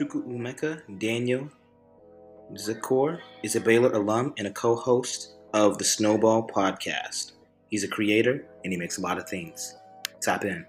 [0.00, 1.50] Chukwuemeka Daniel
[2.50, 7.32] Nzeakor is a Baylor alum and a co-host of the Snowball podcast.
[7.68, 9.76] He's a creator and he makes a lot of things.
[10.22, 10.64] Tap in.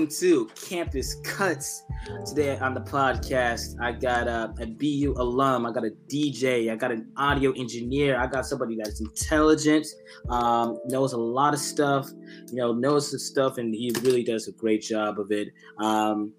[0.00, 1.82] Welcome to Campus Cuts.
[2.24, 6.76] Today on the podcast, I got a, a BU alum, I got a DJ, I
[6.76, 9.86] got an audio engineer, I got somebody that's intelligent,
[10.30, 12.08] um, knows a lot of stuff,
[12.48, 15.48] you know, knows the stuff, and he really does a great job of it.
[15.78, 16.32] Um,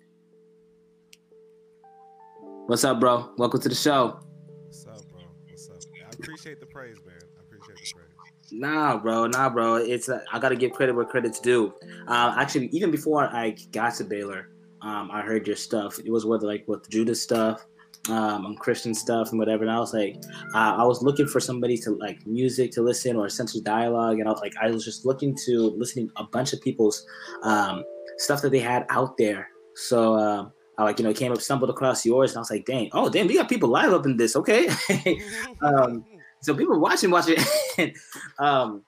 [2.66, 3.30] what's up, bro?
[3.38, 4.22] Welcome to the show.
[4.66, 5.22] What's up, bro?
[5.46, 5.78] What's up?
[6.04, 7.16] I appreciate the praise, man.
[7.38, 8.12] I appreciate the praise.
[8.52, 9.76] Nah, bro, nah, bro.
[9.76, 11.74] It's uh, I gotta give credit where credit's due.
[12.08, 14.50] Uh, actually, even before I got to Baylor,
[14.82, 16.00] um, I heard your stuff.
[16.00, 17.66] It was with like with Judas stuff,
[18.10, 19.64] um, and Christian stuff and whatever.
[19.64, 20.18] And I was like,
[20.54, 24.28] uh, I was looking for somebody to like music to listen or essentially dialogue, and
[24.28, 27.06] I was like, I was just looking to listening a bunch of people's
[27.44, 27.84] um,
[28.18, 29.50] stuff that they had out there.
[29.76, 30.16] So.
[30.16, 32.90] Um, I like you know came up stumbled across yours and I was like, dang,
[32.94, 34.68] oh damn, we got people live up in this, okay?
[35.62, 36.04] um,
[36.42, 37.38] so people watching, watching.
[38.40, 38.84] um,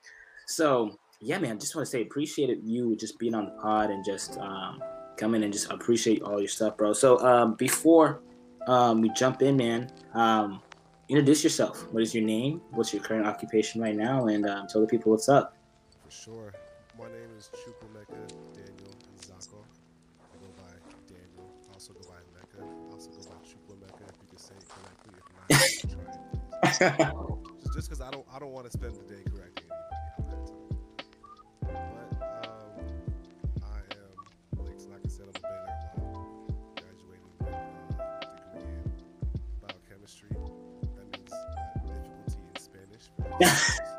[0.47, 3.89] so yeah, man, just want to say appreciate it you just being on the pod
[3.89, 4.81] and just um,
[5.17, 6.93] coming and just appreciate all your stuff, bro.
[6.93, 8.21] So um, before
[8.67, 10.61] um, we jump in, man, um,
[11.09, 11.87] introduce yourself.
[11.91, 12.61] What is your name?
[12.71, 14.27] What's your current occupation right now?
[14.27, 15.55] And um, tell the people what's up.
[16.03, 16.53] For sure.
[16.97, 19.63] My name is Chukwuemeka Daniel Nzeakor.
[20.21, 20.73] I go by
[21.07, 21.53] Daniel.
[21.69, 22.63] I also go by Mecca.
[22.63, 25.13] I also go by Chukwuemeka if you can say it correctly.
[25.79, 27.29] If not, try it.
[28.43, 29.69] don't want to spend the day correcting
[30.19, 30.51] anybody.
[31.61, 31.71] But
[32.45, 32.83] um,
[33.63, 35.63] I am like like I said, I'm a.
[36.75, 37.61] Graduated with a
[38.35, 38.91] degree in
[39.61, 40.35] biochemistry.
[40.97, 42.59] That means uh, difficulty in
[43.39, 43.79] Spanish.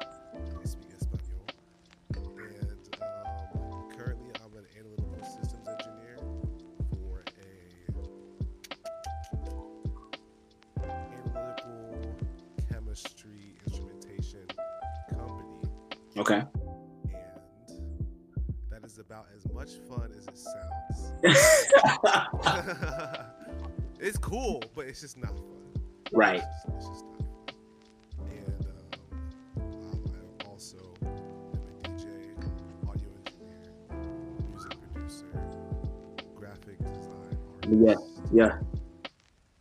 [24.94, 25.82] it's just not fun.
[26.12, 26.40] Right.
[26.40, 28.30] It's just, it's just not fun.
[28.30, 28.66] And
[29.58, 30.04] um,
[30.40, 32.06] I'm also am a DJ,
[32.88, 33.72] audio engineer,
[34.48, 35.42] music producer,
[36.36, 37.94] graphic design Yeah.
[37.94, 38.32] artist.
[38.32, 38.58] Yeah.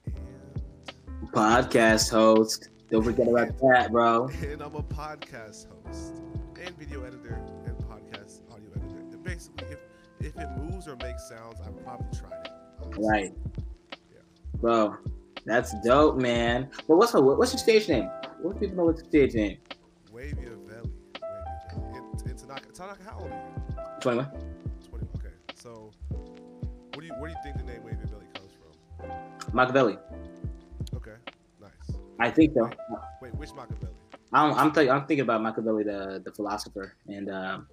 [0.05, 2.69] And, Podcast host.
[2.91, 4.27] Don't forget about that, bro.
[4.27, 6.21] and I'm a podcast host
[6.63, 8.99] and video editor and podcast audio editor.
[8.99, 9.79] And basically, if,
[10.19, 12.51] if it moves or makes sounds, I've probably tried it.
[12.83, 13.03] honestly.
[13.09, 13.33] Right.
[14.11, 14.19] Yeah.
[14.61, 14.97] Bro,
[15.45, 16.69] that's dope, man.
[16.87, 18.09] But what's her, what's your stage name?
[18.41, 19.57] What do people know what's your stage name?
[20.11, 20.11] Waviavelli.
[20.11, 20.91] Wavy Valley.
[22.37, 24.01] Tanaka, Tanaka, how old are you?
[24.01, 24.29] 21.
[24.89, 25.07] 20.
[25.17, 25.33] Okay.
[25.55, 29.53] So, what do you where do you think the name Wavy Valley comes from?
[29.53, 29.97] Machiavelli.
[30.95, 31.15] Okay.
[31.61, 31.97] Nice.
[32.19, 32.69] I think so.
[33.21, 33.93] Wait, which Machiavelli?
[34.33, 37.67] I'm I'm, th- I'm thinking about Machiavelli, the the philosopher, and um,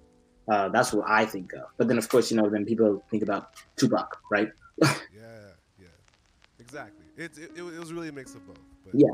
[0.49, 1.63] uh, that's what I think of.
[1.77, 4.51] But then, of course, you know, then people think about Tupac, right?
[4.81, 4.87] Yeah,
[5.79, 5.87] yeah.
[6.59, 7.00] Exactly.
[7.17, 8.57] It, it, it, was- really a mix of both.
[8.85, 9.07] But Yeah.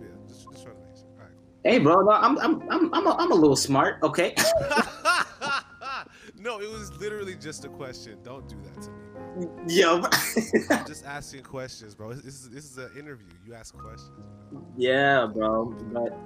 [0.00, 0.06] Yeah.
[0.28, 1.06] Just, just trying to make sure.
[1.18, 1.34] All right.
[1.64, 4.34] Hey, bro, no, I'm I'm I'm I'm a, I'm a little smart, okay?
[6.42, 8.16] No, it was literally just a question.
[8.22, 8.99] Don't do that to me.
[9.68, 10.00] Yo.
[10.86, 12.12] Just asking questions, bro.
[12.12, 13.26] This is this is an interview.
[13.46, 14.10] You ask questions.
[14.50, 14.62] bro.
[14.76, 15.66] yeah, bro.
[15.92, 16.18] But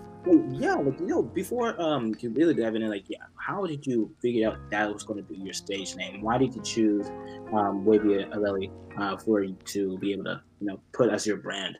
[0.50, 4.14] yeah, like you know, before um you really dive in, like, yeah, how did you
[4.20, 6.22] figure out that was going to be your stage name?
[6.22, 7.08] Why did you choose
[7.52, 11.78] um Waviavelli uh, for you to be able to you know put as your brand?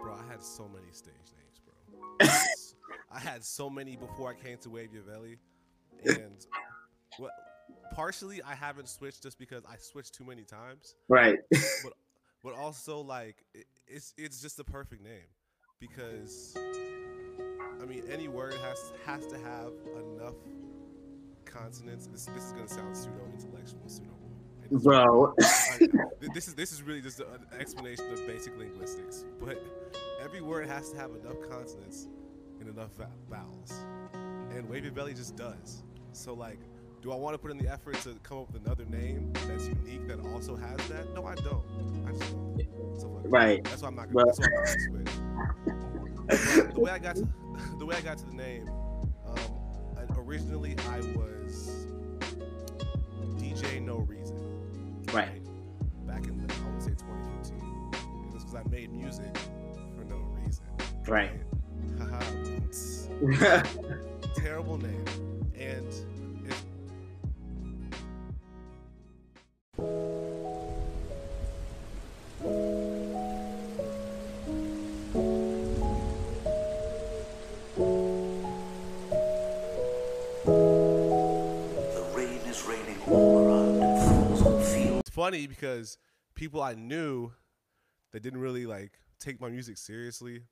[0.00, 2.28] Bro, I had so many stage names, bro.
[3.12, 5.36] I had so many before I came to Waviavelli,
[6.04, 6.46] and?
[7.94, 10.94] Partially, I haven't switched just because I switched too many times.
[11.08, 11.38] Right.
[11.50, 11.92] but
[12.42, 15.28] but also like it, it's it's just the perfect name
[15.78, 16.56] because
[17.80, 20.34] I mean any word has has to have enough
[21.44, 22.06] consonants.
[22.06, 24.10] This, this is gonna sound pseudo intellectual, pseudo.
[24.70, 25.34] Bro.
[25.40, 25.88] I-
[26.34, 29.62] this is this is really just an explanation of basic linguistics, but
[30.22, 32.08] every word has to have enough consonants
[32.60, 32.90] and enough
[33.28, 33.72] vowels,
[34.12, 35.82] and Waviavelli just does.
[36.12, 36.60] So like,
[37.02, 39.66] do I want to put in the effort to come up with another name that's
[39.66, 41.12] unique that also has that?
[41.14, 41.64] No, I don't.
[42.06, 43.00] I just don't.
[43.00, 43.64] So like, Right.
[43.64, 44.26] That's why I'm not gonna.
[44.26, 45.12] That's why I'm not gonna switch.
[46.74, 47.28] The way I got to
[47.78, 48.68] the way I got to the name,
[49.26, 49.36] um,
[50.16, 51.86] originally I was
[53.36, 55.02] DJ No reason.
[55.12, 55.42] Right.
[56.06, 57.60] Back in the, I would say 2015.
[58.24, 59.36] And it's because I made music
[59.96, 60.64] for no reason.
[61.08, 61.32] Right.
[61.98, 62.20] Haha.
[64.36, 65.04] Terrible name.
[65.58, 65.92] And
[85.22, 85.98] funny because
[86.34, 87.32] people I knew
[88.12, 90.42] that didn't really like take my music seriously,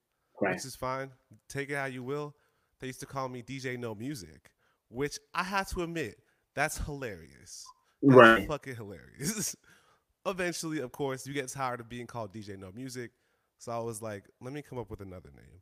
[0.40, 0.54] Right.
[0.54, 1.10] which is fine.
[1.48, 2.34] Take it how you will.
[2.78, 4.50] They used to call me DJ No Music,
[4.88, 6.20] which I have to admit,
[6.54, 7.66] that's hilarious.
[8.02, 8.48] That's Right.
[8.48, 9.54] fucking hilarious.
[10.26, 13.10] Eventually, of course, you get tired of being called DJ No Music.
[13.58, 15.60] So I was like, let me come up with another name.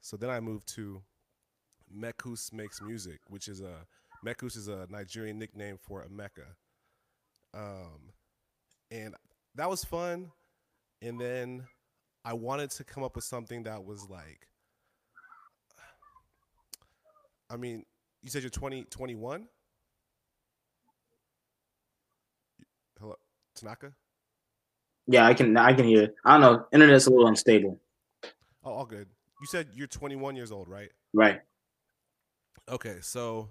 [0.00, 1.02] So then I moved to
[1.94, 3.86] Mekus Makes Music, which is a
[4.26, 6.56] Mekus is a Nigerian nickname for a Mecca.
[7.54, 8.12] Um,
[8.90, 9.14] and
[9.54, 10.30] that was fun.
[11.02, 11.64] And then
[12.24, 14.48] I wanted to come up with something that was like,
[17.50, 17.84] I mean,
[18.22, 19.46] you said you're 20, 21?
[22.98, 23.16] Hello,
[23.54, 23.92] Tanaka?
[25.06, 25.56] Yeah, I can.
[25.56, 26.14] I can hear.
[26.24, 26.66] I don't know.
[26.72, 27.78] Internet's a little unstable.
[28.64, 29.06] Oh, all good.
[29.40, 30.88] You said you're 21 years old, right?
[31.12, 31.42] Right.
[32.70, 33.50] Okay, so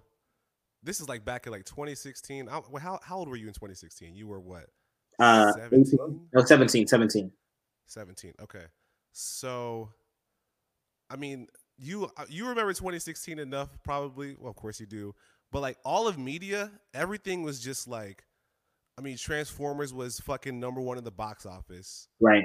[0.82, 2.50] this is like back in like 2016.
[2.50, 4.16] I, well, how how old were you in 2016?
[4.16, 4.66] You were what?
[5.19, 6.27] Uh, 17?
[6.33, 7.31] No, 17, 17.
[7.88, 8.33] 17.
[8.42, 8.65] Okay.
[9.12, 9.89] So
[11.10, 14.36] I mean, you uh, you remember 2016 enough probably.
[14.39, 15.13] Well, of course you do.
[15.51, 18.25] But like all of media, everything was just like
[18.98, 22.07] I mean, Transformers was fucking number 1 in the box office.
[22.19, 22.44] Right.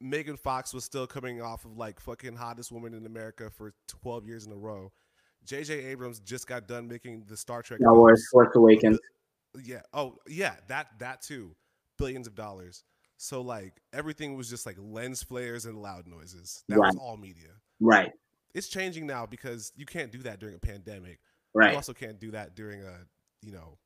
[0.00, 4.26] Megan Fox was still coming off of like fucking hottest woman in America for 12
[4.26, 4.90] years in a row.
[5.44, 5.84] J.J.
[5.86, 7.80] Abrams just got done making the Star Trek.
[7.80, 8.26] Star Wars.
[8.30, 8.98] Force Awakens.
[9.62, 9.82] Yeah.
[9.92, 10.56] Oh, yeah.
[10.68, 11.54] That that too.
[11.98, 12.84] Billions of dollars.
[13.16, 16.64] So like everything was just like lens flares and loud noises.
[16.68, 17.50] That was all media.
[17.80, 18.12] Right.
[18.54, 21.20] It's changing now because you can't do that during a pandemic.
[21.54, 21.70] Right.
[21.70, 22.94] You also can't do that during a
[23.42, 23.76] you know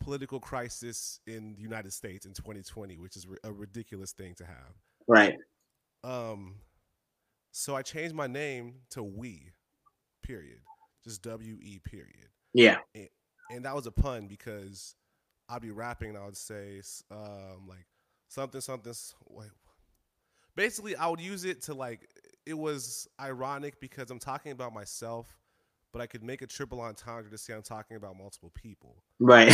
[0.00, 4.74] political crisis in the United States in 2020, which is a ridiculous thing to have.
[5.06, 5.36] Right.
[6.04, 6.54] Um,
[7.50, 9.50] so I changed my name to We,
[10.22, 10.60] period,
[11.04, 12.76] just W E period, Yeah.
[12.94, 13.08] and
[13.64, 14.94] that was a pun because
[15.48, 16.80] I'd be rapping and I would say
[17.10, 17.86] um like
[18.28, 18.92] something something.
[19.28, 19.48] Wait,
[20.54, 22.08] basically I would use it to like
[22.46, 25.26] it was ironic because I'm talking about myself,
[25.92, 29.02] but I could make a triple entendre to say I'm talking about multiple people.
[29.20, 29.52] Right.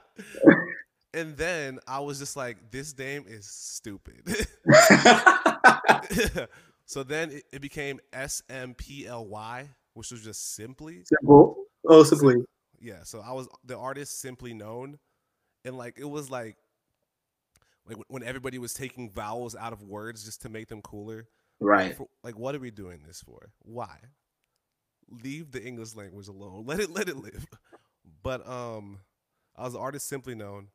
[1.15, 4.47] and then I was just like, this name is stupid.
[6.87, 11.03] so then it, it became S M P L Y, which was just simply.
[11.05, 11.65] Simple.
[11.89, 12.37] Oh, simply.
[12.81, 13.03] Yeah.
[13.05, 14.99] So I was the artist simply known.
[15.65, 16.57] And like, it was like,
[17.87, 21.29] like when everybody was taking vowels out of words just to make them cooler.
[21.61, 21.97] Right.
[21.97, 23.53] For, like, what are we doing this for?
[23.61, 23.97] Why?
[25.11, 26.65] Leave the English language alone.
[26.67, 27.47] Let it let it live.
[28.23, 29.01] But um,
[29.57, 30.69] I was an artist simply known,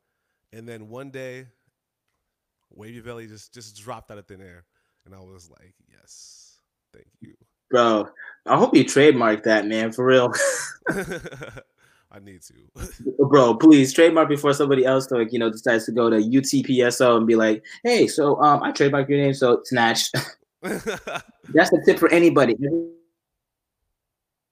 [0.52, 1.46] and then one day,
[2.76, 4.64] Waviavelli just just dropped out of thin air,
[5.04, 6.60] and I was like, yes,
[6.92, 7.34] thank you.
[7.70, 8.08] Bro,
[8.46, 10.32] I hope you trademark that, man, for real.
[12.12, 12.54] I need to.
[13.28, 17.26] Bro, please trademark before somebody else like, you know, decides to go to UTPSO and
[17.26, 20.12] be like, hey, so um I trademark your name, so snatched.
[20.62, 22.56] That's a tip for anybody.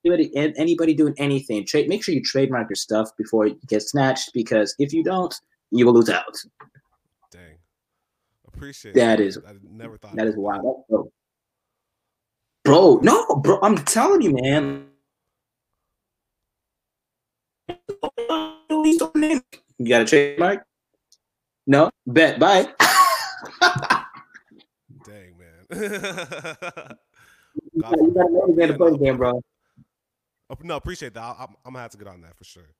[0.04, 1.88] Anybody, anybody doing anything, trade.
[1.88, 5.34] Make sure you trademark your stuff before it gets snatched, because if you don't,
[5.72, 6.36] you will lose out.
[7.32, 7.56] Dang,
[8.46, 9.26] appreciate That it.
[9.26, 10.84] is- I never thought That is wild.
[12.68, 13.00] Bro.
[13.02, 14.84] No, bro, I'm telling you, man.
[19.78, 20.66] You got a trademark.
[21.66, 22.38] No bet.
[22.38, 22.68] Bye.
[25.04, 25.64] Dang man.
[27.72, 29.40] You gotta know the game to play game, bro.
[30.50, 31.20] Oh, no, appreciate that.
[31.20, 32.70] I, I'm, I'm gonna have to get on that for sure.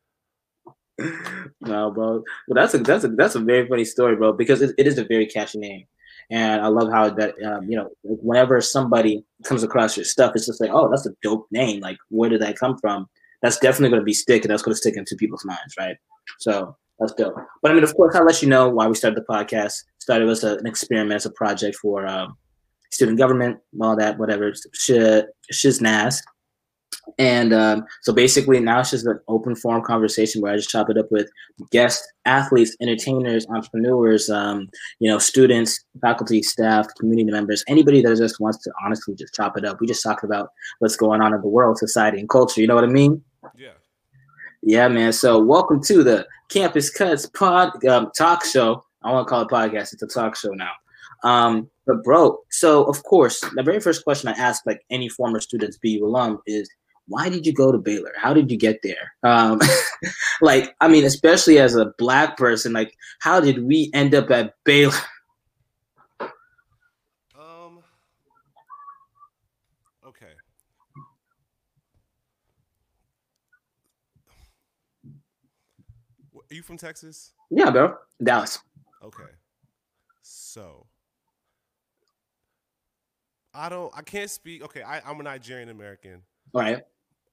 [1.61, 2.23] no, bro.
[2.47, 4.33] But that's a that's a that's a very funny story, bro.
[4.33, 5.87] Because it, it is a very catchy name,
[6.31, 10.47] and I love how that um, you know whenever somebody comes across your stuff, it's
[10.47, 11.81] just like, oh, that's a dope name.
[11.81, 13.07] Like, where did that come from?
[13.43, 15.97] That's definitely going to be stick, and that's going to stick into people's minds, right?
[16.41, 17.37] So that's dope.
[17.63, 19.85] But I mean, of course, I'll let you know why we started the podcast.
[19.99, 22.37] Started as a, an experiment, as a project for um,
[22.91, 26.21] student government, all that, whatever, shit, shiznaz.
[27.19, 30.91] And um, so basically, now it's just an open forum conversation where I just chop
[30.91, 31.31] it up with
[31.71, 34.69] guests, athletes, entertainers, entrepreneurs, um,
[35.01, 39.57] you know, students, faculty, staff, community members, anybody that just wants to honestly just chop
[39.57, 39.81] it up.
[39.81, 42.61] We just talk about what's going on in the world, society, and culture.
[42.61, 43.23] You know what I mean?
[43.57, 43.73] Yeah,
[44.63, 45.13] Yeah, man.
[45.13, 48.85] So welcome to the Campus Cuts pod um, talk show.
[49.03, 49.93] I want to call it podcast.
[49.93, 50.73] It's a talk show now.
[51.25, 55.41] Um, but bro, so of course, the very first question I ask like any former
[55.41, 56.69] students, BU alum, is
[57.09, 58.13] why did you go to Baylor?
[58.17, 59.15] How did you get there?
[59.23, 59.61] Um,
[60.41, 64.55] like, I mean, especially as a black person, like, how did we end up at
[64.65, 64.95] Baylor?
[67.39, 67.81] Um.
[70.07, 70.27] Okay.
[76.35, 77.33] Are you from Texas?
[77.51, 78.59] Yeah, bro, Dallas.
[79.03, 79.23] Okay.
[80.23, 80.87] So
[83.55, 86.23] I don't I can't speak okay, I, I'm a Nigerian American.
[86.55, 86.83] All right.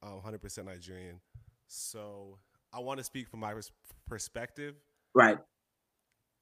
[0.05, 1.19] Um, I'm 100% Nigerian.
[1.67, 2.37] So
[2.73, 3.71] I want to speak from my pers-
[4.07, 4.75] perspective.
[5.13, 5.37] Right.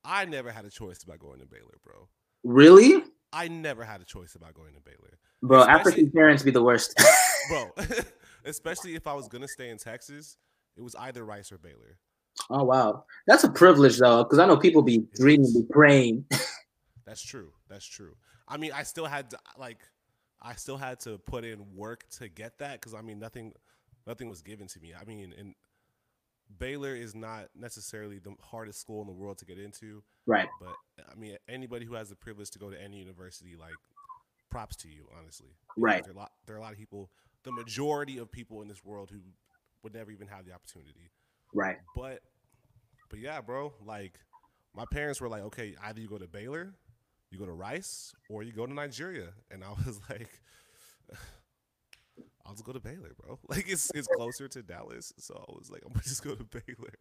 [0.04, 2.08] I never had a choice about going to Baylor, bro.
[2.44, 3.04] Really?
[3.32, 5.18] I never had a choice about going to Baylor.
[5.42, 6.94] Bro, Especially- African parents be the worst.
[7.50, 7.72] Bro,
[8.46, 10.38] especially if I was going to stay in Texas,
[10.78, 11.98] it was either Rice or Baylor.
[12.50, 13.04] oh wow.
[13.28, 16.26] That's a privilege though, because I know people be dreaming, be praying.
[17.06, 17.52] That's true.
[17.68, 18.16] That's true.
[18.48, 19.80] I mean, I still had to like,
[20.44, 23.54] I still had to put in work to get that because I mean, nothing,
[24.06, 24.94] nothing was given to me.
[25.00, 25.56] I mean, and
[26.60, 30.50] Baylor is not necessarily the hardest school in the world to get into, right.
[30.60, 30.76] but
[31.10, 33.74] I mean, anybody who has the privilege to go to any university, like,
[34.52, 35.50] props to you, honestly.
[35.78, 36.04] Right.
[36.04, 37.10] There are, a lot, there are a lot of people,
[37.44, 39.20] the majority of people in this world who
[39.82, 41.10] would never even have the opportunity.
[41.54, 41.78] Right.
[41.96, 42.20] But
[43.10, 44.20] but yeah, bro, like
[44.76, 46.74] my parents were like, okay, either you go to Baylor,
[47.34, 49.30] you go to Rice, or you go to Nigeria.
[49.50, 50.30] And I was like,
[52.46, 53.40] I'll just go to Baylor, bro.
[53.50, 55.12] Like it's it's closer to Dallas.
[55.18, 56.94] So I was like, I'm gonna just go to Baylor.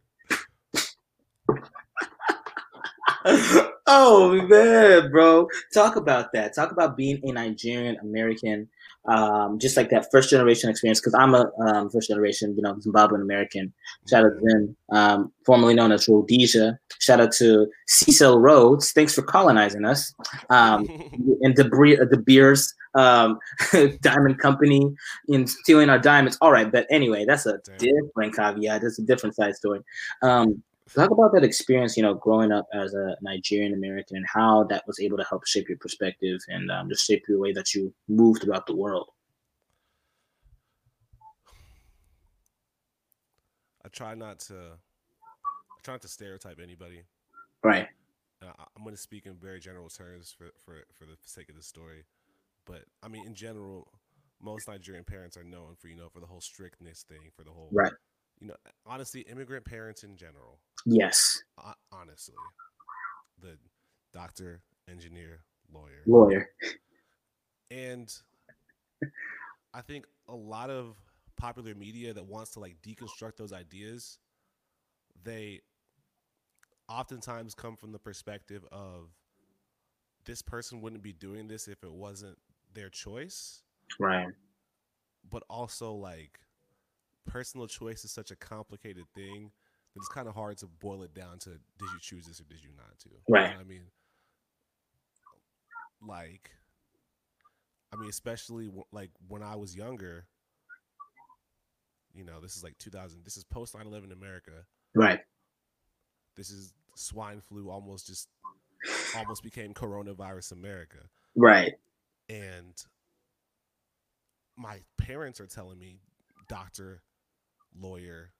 [3.86, 5.48] oh man, bro.
[5.74, 6.54] Talk about that.
[6.54, 8.68] Talk about being a Nigerian American,
[9.06, 11.00] um, just like that first generation experience.
[11.00, 13.72] Because I'm a um, first generation, you know, Zimbabwean American.
[14.08, 16.78] Shout out to them, um, formerly known as Rhodesia.
[17.00, 18.92] Shout out to Cecil Rhodes.
[18.92, 20.14] Thanks for colonizing us.
[20.50, 20.86] Um,
[21.42, 23.38] and De, Bre- De Beers um,
[24.00, 24.94] Diamond Company
[25.28, 26.38] in stealing our diamonds.
[26.40, 27.78] All right, but anyway, that's a Damn.
[27.78, 28.82] different caveat.
[28.82, 29.80] That's a different side story.
[30.22, 34.64] Um, talk about that experience, you know, growing up as a Nigerian American and how
[34.64, 37.74] that was able to help shape your perspective and um, just shape your way that
[37.74, 39.08] you move throughout the world.
[43.84, 47.02] I try not to I try not to stereotype anybody.
[47.62, 47.88] Right.
[48.42, 51.56] Uh, I'm going to speak in very general terms for, for, for the sake of
[51.56, 52.04] the story.
[52.66, 53.88] But I mean, in general,
[54.40, 57.50] most Nigerian parents are known for, you know, for the whole strictness thing, for the
[57.50, 57.92] whole, Right.
[58.42, 61.44] You know, honestly, immigrant parents in general, Yes.
[61.92, 62.34] honestly,
[63.40, 63.56] the
[64.12, 66.02] doctor, engineer, lawyer.
[66.06, 66.48] Lawyer.
[67.70, 68.12] And
[69.72, 70.96] I think a lot of
[71.36, 74.18] popular media that wants to like deconstruct those ideas,
[75.22, 75.60] they
[76.88, 79.10] oftentimes come from the perspective of
[80.24, 82.38] this person wouldn't be doing this if it wasn't
[82.74, 83.62] their choice,
[84.00, 84.28] Right.
[85.30, 86.40] but also like
[87.26, 89.50] personal choice is such a complicated thing
[89.94, 91.60] that it's kind of hard to boil it down to did
[91.92, 93.08] you choose this or did you not to?
[93.10, 93.54] You know Right.
[93.58, 93.82] I mean,
[96.06, 96.50] like,
[97.92, 100.26] I mean, especially w- like when I was younger,
[102.14, 104.66] you know, this is like 2000, this is post 9 11 America.
[104.94, 105.20] Right.
[106.36, 108.28] This is swine flu almost just
[109.16, 110.98] almost became coronavirus America.
[111.36, 111.72] Right.
[112.28, 112.74] And
[114.56, 116.00] my parents are telling me,
[116.48, 117.02] doctor,
[117.78, 118.32] lawyer,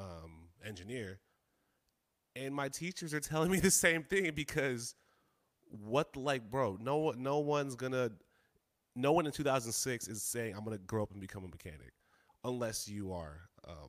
[0.00, 1.20] um, engineer,
[2.34, 4.94] and my teachers are telling me the same thing because
[5.68, 8.08] what like bro no one no one's gonna
[8.94, 11.92] no one in 2006 is saying i'm gonna grow up and become a mechanic
[12.44, 13.88] unless you are um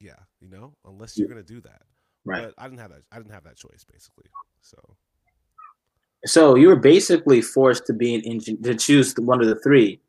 [0.00, 1.82] yeah you know unless you're gonna do that
[2.24, 2.44] Right.
[2.44, 4.78] but i didn't have that i didn't have that choice basically so
[6.26, 10.00] So you were basically forced to be an engine to choose one of the three.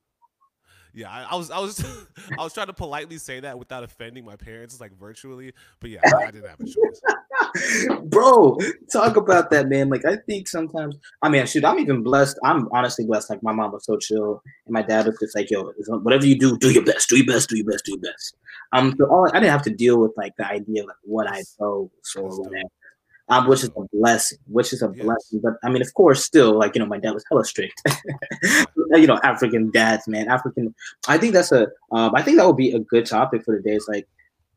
[0.96, 1.84] Yeah I, I was i was
[2.40, 6.00] i was trying to politely say that without offending my parents like virtually but yeah
[6.04, 7.02] i didn't have a choice
[8.06, 8.58] Bro,
[8.92, 9.90] talk about that, man.
[9.90, 12.38] Like, I think sometimes, I mean, shoot, I'm even blessed.
[12.44, 13.30] I'm honestly blessed.
[13.30, 16.38] Like, my mom was so chill, and my dad was just like, yo, whatever you
[16.38, 18.36] do, do your best, do your best, do your best, do your best.
[18.74, 21.28] Um, so all, I didn't have to deal with like the idea of like what
[21.28, 22.70] I chose or whatever.
[23.27, 25.03] Um, which is a blessing, which is a Yes.
[25.03, 25.39] blessing.
[25.41, 27.82] But I mean, of course, still, like you know, my dad was hella strict.
[28.91, 30.75] you know, African dads, man, African.
[31.08, 31.67] I think that's a.
[31.91, 33.75] Um, I think that would be a good topic for today.
[33.75, 34.08] Is like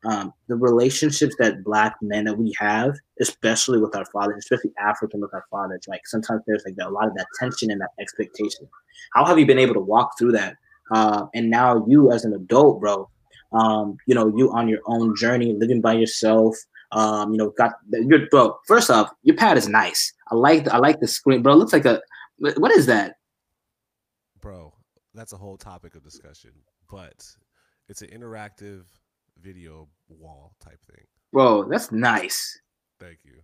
[0.05, 5.19] um, the relationships that black men that we have, especially with our fathers, especially African
[5.19, 5.81] with our fathers.
[5.87, 8.67] Like sometimes there's like a lot of that tension and that expectation.
[9.13, 10.55] How have you been able to walk through that?
[10.91, 13.09] Uh, and now you as an adult, bro,
[13.51, 16.55] um, you know, you on your own journey, living by yourself.
[16.91, 18.57] Um, you know, got your bro.
[18.65, 20.13] First off, your pad is nice.
[20.31, 21.53] I like the, I like the screen, bro.
[21.53, 22.01] It looks like a
[22.37, 23.15] what is that?
[24.41, 24.73] Bro,
[25.13, 26.51] that's a whole topic of discussion,
[26.89, 27.23] but
[27.89, 28.83] it's an interactive
[29.41, 31.05] video wall type thing.
[31.31, 32.59] Bro, that's nice.
[32.99, 33.41] Thank you.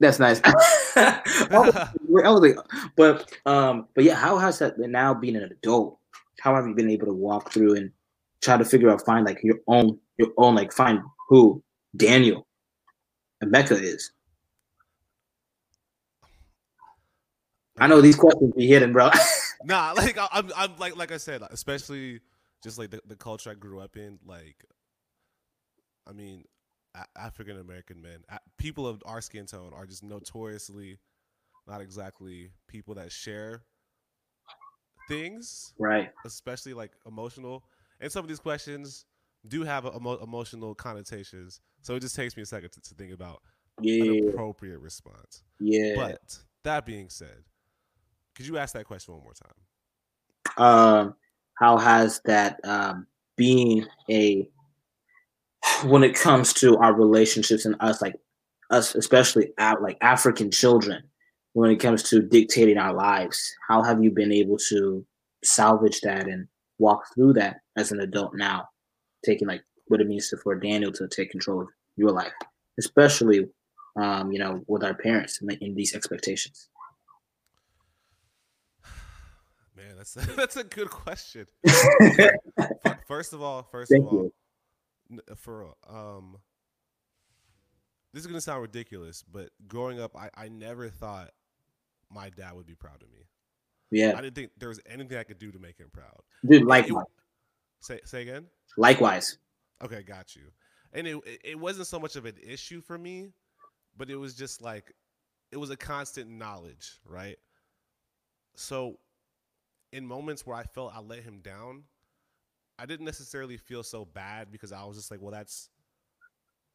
[0.00, 0.40] That's nice.
[0.96, 1.20] I
[2.08, 2.56] was like,
[2.96, 5.98] but um, but yeah, how has that now being an adult?
[6.40, 7.90] How have you been able to walk through and
[8.44, 11.62] try to figure out find like your own your own like find who
[11.96, 12.46] Daniel
[13.40, 14.12] and Mecca is?
[17.78, 19.10] I know these questions be hidden, bro.
[19.64, 22.20] nah, like I'm, I'm like, like I said, especially
[22.62, 24.18] just like the, the culture I grew up in.
[24.24, 24.64] Like,
[26.08, 26.44] I mean,
[27.16, 28.24] African American men,
[28.58, 30.98] people of our skin tone, are just notoriously
[31.66, 33.62] not exactly people that share
[35.08, 36.10] things, right.
[36.24, 37.64] especially like emotional.
[38.04, 39.06] And some of these questions
[39.48, 43.12] do have emo- emotional connotations, so it just takes me a second to, to think
[43.12, 43.42] about
[43.78, 45.42] an appropriate response.
[45.58, 45.94] Yeah.
[45.96, 47.42] But that being said,
[48.36, 49.54] could you ask that question one more time?
[50.56, 51.14] um,
[51.54, 53.06] how has that um,
[53.36, 54.48] being a
[55.84, 58.14] when it comes to our relationships and us like
[58.70, 61.02] us especially out like african children
[61.54, 65.04] when it comes to dictating our lives how have you been able to
[65.42, 66.46] salvage that and
[66.78, 68.66] walk through that as an adult now
[69.24, 72.32] taking like what it means to, for daniel to take control of your life
[72.78, 73.46] especially
[73.96, 76.68] um, you know with our parents and in these expectations
[79.76, 81.46] Man, that's that's a good question.
[83.08, 84.30] First of all, first Thank of all,
[85.10, 85.20] you.
[85.36, 86.38] for um,
[88.14, 91.30] this is gonna sound ridiculous, but growing up, I, I never thought
[92.10, 93.26] my dad would be proud of me.
[93.94, 96.20] Yeah I didn't think there was anything I could do to make him proud.
[96.46, 97.06] dude It- likewise
[97.80, 98.46] say say again.
[98.76, 99.38] likewise
[99.82, 100.52] Okay, got you.
[100.92, 103.32] And it it- it wasn't so much of an issue for me,
[103.96, 104.92] but it was just like
[105.50, 107.38] it was a constant knowledge, right?
[108.56, 108.98] So
[109.92, 111.84] in moments where I felt I let him down,
[112.78, 115.68] I didn't necessarily feel so bad because I was just like, well, that's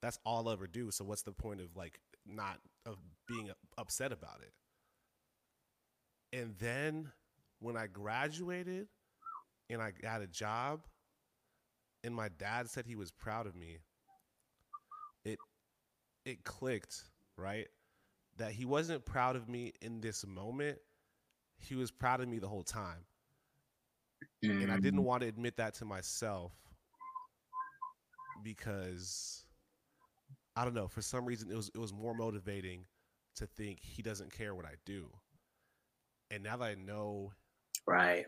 [0.01, 0.91] that's all I'll ever do.
[0.91, 4.53] So what's the point of like not of being upset about it?
[6.33, 7.11] And then
[7.59, 8.87] when I graduated
[9.69, 10.81] and I got a job
[12.03, 13.79] and my dad said he was proud of me,
[15.25, 15.39] it
[16.25, 17.03] it clicked,
[17.37, 17.67] right?
[18.37, 20.79] That he wasn't proud of me in this moment.
[21.57, 23.05] He was proud of me the whole time.
[24.59, 24.81] And I Mm.
[24.81, 26.53] didn't want to admit that to myself
[28.41, 29.45] because
[30.55, 32.85] I don't know, for some reason it was it was more motivating
[33.35, 35.09] to think he doesn't care what I do.
[36.31, 37.31] And now that I know
[37.85, 38.25] right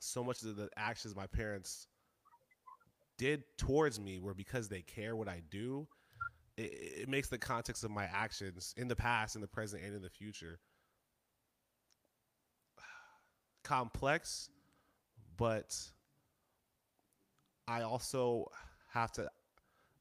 [0.00, 1.86] so much of the actions my parents
[3.16, 5.86] did towards me were because they care what I do.
[6.56, 9.94] It, it makes the context of my actions in the past, in the present, and
[9.94, 10.60] in the future
[13.64, 14.50] complex,
[15.36, 15.76] but
[17.66, 18.50] I also
[18.90, 19.30] have to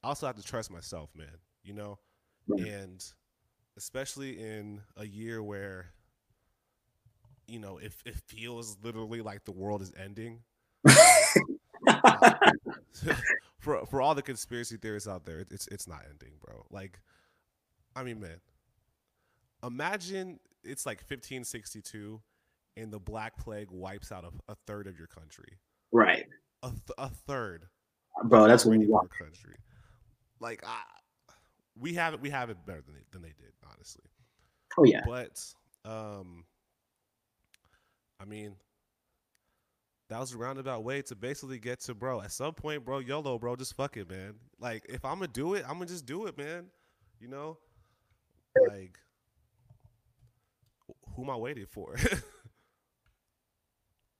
[0.04, 1.38] I also have to trust myself, man.
[1.64, 2.00] You know,
[2.48, 2.68] Right.
[2.68, 3.04] and
[3.76, 5.92] especially in a year where
[7.48, 10.42] you know if it feels literally like the world is ending.
[13.60, 16.66] For for all the conspiracy theorists out there it's it's not ending bro.
[16.70, 17.00] Like
[17.96, 18.40] i mean man
[19.64, 22.22] imagine it's like 1562
[22.78, 25.58] and the black plague wipes out a, a third of your country.
[25.92, 26.26] Right.
[26.64, 27.66] A, th- a third
[28.26, 29.56] bro that's when you walk country.
[30.40, 30.82] Like I,
[31.80, 34.06] we have it we have it better than they, than they did honestly.
[34.78, 35.02] Oh yeah.
[35.06, 35.44] But
[35.84, 36.46] um
[38.20, 38.54] i mean
[40.10, 43.38] that was a roundabout way to basically get to bro at some point bro yolo
[43.38, 46.26] bro just fuck it man like if i'm gonna do it i'm gonna just do
[46.28, 46.66] it man
[47.20, 47.58] you know
[48.70, 48.98] like
[51.16, 51.96] who am i waiting for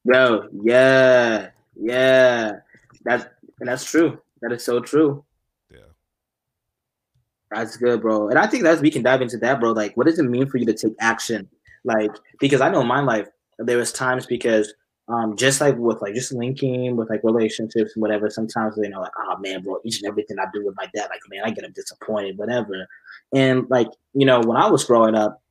[0.08, 2.60] Bro, yeah, yeah.
[3.04, 3.26] That's
[3.60, 4.22] and that's true.
[4.42, 5.26] That is so true.
[5.70, 5.80] yeah
[7.52, 8.30] That's good, bro.
[8.30, 9.74] And I think that's we can dive into that, bro.
[9.74, 11.50] Like, what does it mean for you to take action?
[11.84, 13.28] Like, because I know in my life
[13.60, 14.74] there was times because
[15.10, 19.02] um just like with like just linking with like relationships and whatever, sometimes you know,
[19.02, 21.52] like, oh man, bro, each and everything I do with my dad, like man, I
[21.52, 22.88] get him disappointed, whatever.
[23.34, 25.42] And like, you know, when I was growing up,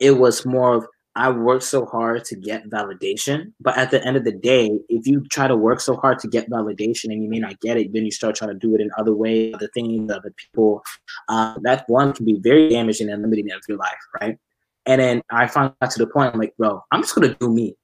[0.00, 4.16] it was more of I worked so hard to get validation, but at the end
[4.16, 7.28] of the day, if you try to work so hard to get validation and you
[7.28, 9.68] may not get it, then you start trying to do it in other ways, other
[9.74, 10.82] things, other people.
[11.28, 14.38] Uh, that one can be very damaging and limiting of your life, right?
[14.86, 17.52] And then I finally got to the point, I'm like, bro, I'm just gonna do
[17.52, 17.76] me,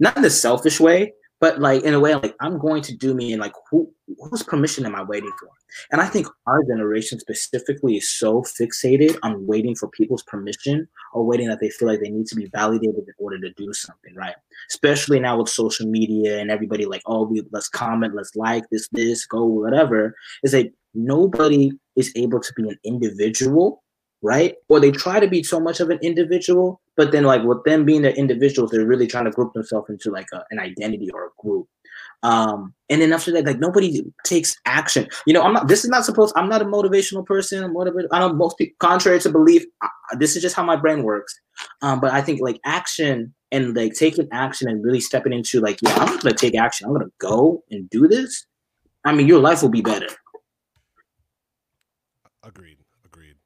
[0.00, 1.12] not in a selfish way,
[1.42, 4.44] but like in a way, like I'm going to do me, and like who whose
[4.44, 5.48] permission am I waiting for?
[5.90, 11.26] And I think our generation specifically is so fixated on waiting for people's permission or
[11.26, 14.14] waiting that they feel like they need to be validated in order to do something,
[14.14, 14.36] right?
[14.70, 18.88] Especially now with social media and everybody like, oh, we, let's comment, let's like this,
[18.92, 20.14] this, go, whatever.
[20.44, 23.81] Is like nobody is able to be an individual,
[24.22, 24.54] right?
[24.68, 27.84] Or they try to be so much of an individual, but then like with them
[27.84, 31.26] being the individuals, they're really trying to group themselves into like a, an identity or
[31.26, 31.68] a group.
[32.22, 35.08] Um, and then after that, like nobody takes action.
[35.26, 35.66] You know, I'm not.
[35.66, 36.32] This is not supposed.
[36.36, 37.64] I'm not a motivational person.
[37.64, 38.10] I'm motivated.
[38.12, 41.38] I know most people, contrary to belief, uh, this is just how my brain works.
[41.82, 45.80] Um, but I think like action and like taking action and really stepping into like,
[45.82, 46.86] yeah, I'm gonna take action.
[46.86, 48.46] I'm gonna go and do this.
[49.04, 50.06] I mean, your life will be better.
[52.44, 52.78] Agreed.
[53.04, 53.36] Agreed.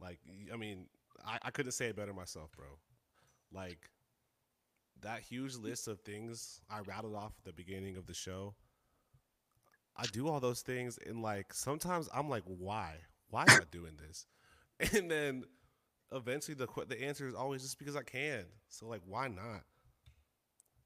[0.00, 0.18] Like,
[0.52, 0.86] I mean,
[1.32, 2.66] I, I couldn't say it better myself, bro.
[3.52, 3.90] Like,
[5.02, 8.54] that huge list of things I rattled off at the beginning of the show,
[9.96, 12.94] I do all those things, and like sometimes I'm like, why?
[13.30, 14.26] Why am I doing this?
[14.94, 15.44] And then
[16.10, 18.44] eventually the the answer is always just because I can.
[18.68, 19.62] So like, why not?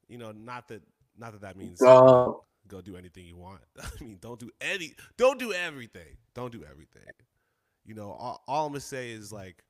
[0.09, 0.83] You know, not that
[1.17, 2.45] not that that means Bro.
[2.69, 3.63] go do anything you want.
[3.83, 6.19] I mean, don't do any, don't do everything.
[6.35, 7.09] Don't do everything.
[7.87, 9.63] You know, all, all I'm gonna say is like,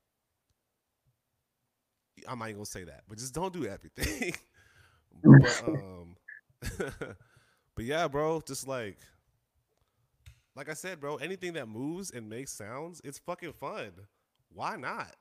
[2.27, 4.33] I'm not even gonna say that, but just don't do everything.
[5.23, 6.15] but um,
[7.75, 8.97] but yeah, bro, just like,
[10.55, 13.91] like I said, bro, anything that moves and makes sounds, it's fucking fun.
[14.53, 15.13] Why not?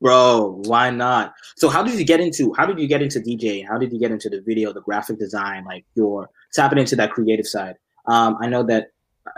[0.00, 1.34] Bro, why not?
[1.56, 3.66] So how did you get into how did you get into DJ?
[3.66, 7.10] How did you get into the video, the graphic design, like your tapping into that
[7.10, 7.76] creative side?
[8.06, 8.88] Um, I know that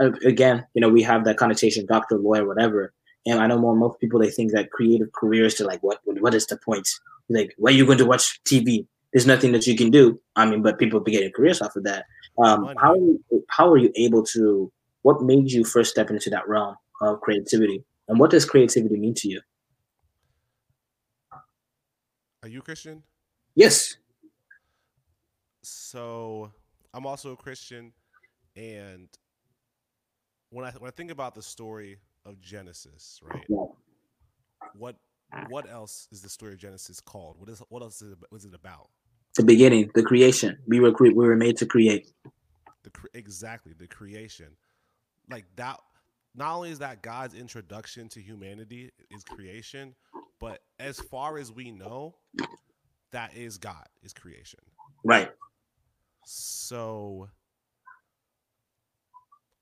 [0.00, 2.92] uh, again, you know, we have that connotation, doctor, lawyer, whatever.
[3.26, 6.34] And I know more most people they think that creative careers to like what what
[6.34, 6.88] is the point?
[7.28, 8.86] Like, why are you going to watch TV?
[9.12, 10.20] There's nothing that you can do.
[10.36, 12.04] I mean, but people be getting careers off of that.
[12.38, 12.96] Um, how
[13.48, 14.70] how are you able to?
[15.02, 17.84] What made you first step into that realm of creativity?
[18.08, 19.40] And what does creativity mean to you?
[22.42, 23.02] Are you Christian?
[23.56, 23.96] Yes.
[25.62, 26.52] So
[26.94, 27.92] I'm also a Christian,
[28.54, 29.08] and
[30.50, 33.46] when I when I think about the story of Genesis, right?
[34.74, 34.96] What
[35.48, 37.38] what else is the story of Genesis called?
[37.38, 38.88] What is what else is it, was it about?
[39.36, 40.58] The beginning, the creation.
[40.66, 42.12] We were cre- we were made to create.
[42.82, 44.48] The cre- exactly the creation,
[45.30, 45.78] like that.
[46.34, 49.94] Not only is that God's introduction to humanity is creation,
[50.38, 52.14] but as far as we know,
[53.12, 54.60] that is God is creation.
[55.02, 55.30] Right.
[56.26, 57.28] So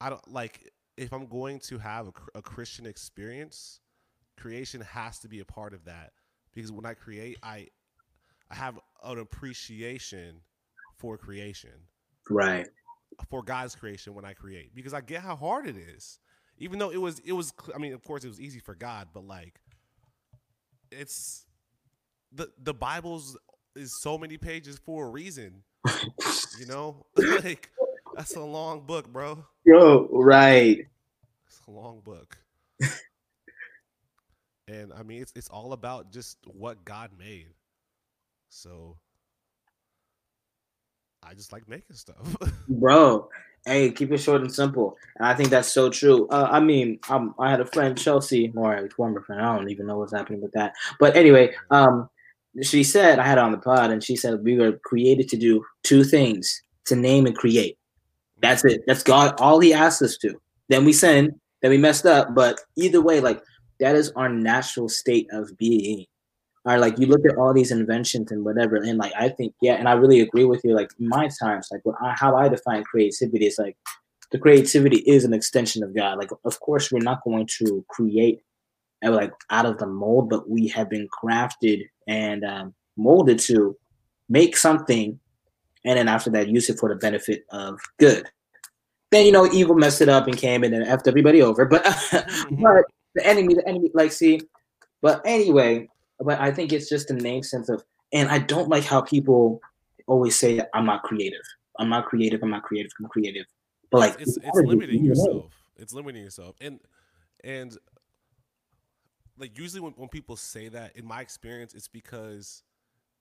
[0.00, 3.80] I don't like if I'm going to have a, a Christian experience,
[4.36, 6.12] creation has to be a part of that
[6.52, 7.68] because when I create, I
[8.50, 10.40] I have an appreciation
[10.96, 11.88] for creation,
[12.30, 12.68] Right.
[13.30, 16.20] for God's creation when I create because I get how hard it is.
[16.58, 19.08] Even though it was it was I mean, of course it was easy for God,
[19.12, 19.60] but like
[20.92, 21.46] it's
[22.32, 23.36] the the Bible's
[23.74, 25.62] is so many pages for a reason.
[26.58, 27.04] You know?
[27.16, 27.70] like
[28.16, 29.44] that's a long book, bro.
[29.64, 30.86] Yo, right.
[31.46, 32.36] It's a long book.
[34.68, 37.48] and I mean it's it's all about just what God made.
[38.48, 38.96] So
[41.26, 42.36] I just like making stuff.
[42.68, 43.28] Bro.
[43.66, 44.96] Hey, keep it short and simple.
[45.16, 46.28] And I think that's so true.
[46.28, 49.40] Uh, I mean, um, I had a friend, Chelsea, or a former friend.
[49.40, 50.74] I don't even know what's happening with that.
[51.00, 52.10] But anyway, um,
[52.62, 55.64] she said, I had on the pod, and she said, we were created to do
[55.82, 57.78] two things to name and create.
[58.44, 58.82] That's it.
[58.86, 59.34] That's God.
[59.40, 60.34] All He asked us to.
[60.68, 61.40] Then we sin.
[61.62, 62.34] Then we messed up.
[62.34, 63.42] But either way, like
[63.80, 66.06] that is our natural state of being.
[66.66, 69.74] Or like you look at all these inventions and whatever, and like I think yeah,
[69.74, 70.74] and I really agree with you.
[70.74, 73.76] Like my times, like what I, how I define creativity is like
[74.32, 76.18] the creativity is an extension of God.
[76.18, 78.40] Like of course we're not going to create
[79.04, 83.76] uh, like out of the mold, but we have been crafted and um, molded to
[84.30, 85.20] make something,
[85.84, 88.28] and then after that use it for the benefit of good
[89.14, 91.64] then you know evil messed it up and came in and effed everybody over.
[91.64, 92.80] But but mm-hmm.
[93.14, 94.40] the enemy, the enemy, like see.
[95.00, 98.84] But anyway, but I think it's just the name sense of, and I don't like
[98.84, 99.60] how people
[100.06, 101.42] always say I'm not creative.
[101.78, 102.42] I'm not creative.
[102.42, 102.90] I'm not creative.
[102.98, 103.46] I'm creative.
[103.90, 105.52] But like it's it's do limiting yourself.
[105.76, 106.56] It's limiting yourself.
[106.60, 106.80] And
[107.44, 107.76] and
[109.38, 112.62] like usually when, when people say that, in my experience, it's because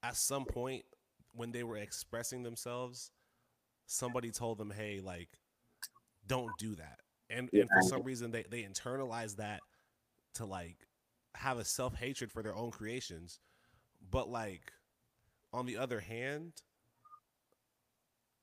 [0.01, 0.83] at some point
[1.33, 3.11] when they were expressing themselves,
[3.85, 5.29] somebody told them, Hey, like,
[6.27, 6.99] don't do that.
[7.29, 9.61] And and for some reason they, they internalize that
[10.35, 10.77] to like
[11.35, 13.39] have a self hatred for their own creations.
[14.11, 14.71] But like
[15.51, 16.53] on the other hand,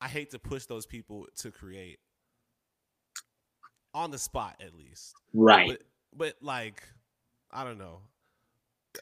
[0.01, 1.99] I hate to push those people to create
[3.95, 5.15] on the spot at least.
[5.35, 5.69] Right.
[5.69, 5.83] But
[6.17, 6.83] but like
[7.51, 8.01] I don't know.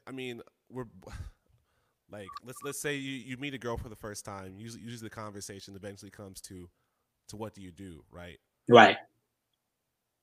[0.06, 0.86] I mean, we're
[2.10, 4.54] like let's let's say you, you meet a girl for the first time.
[4.58, 6.68] Usually usually the conversation eventually comes to
[7.28, 8.38] to what do you do, right?
[8.68, 8.96] right.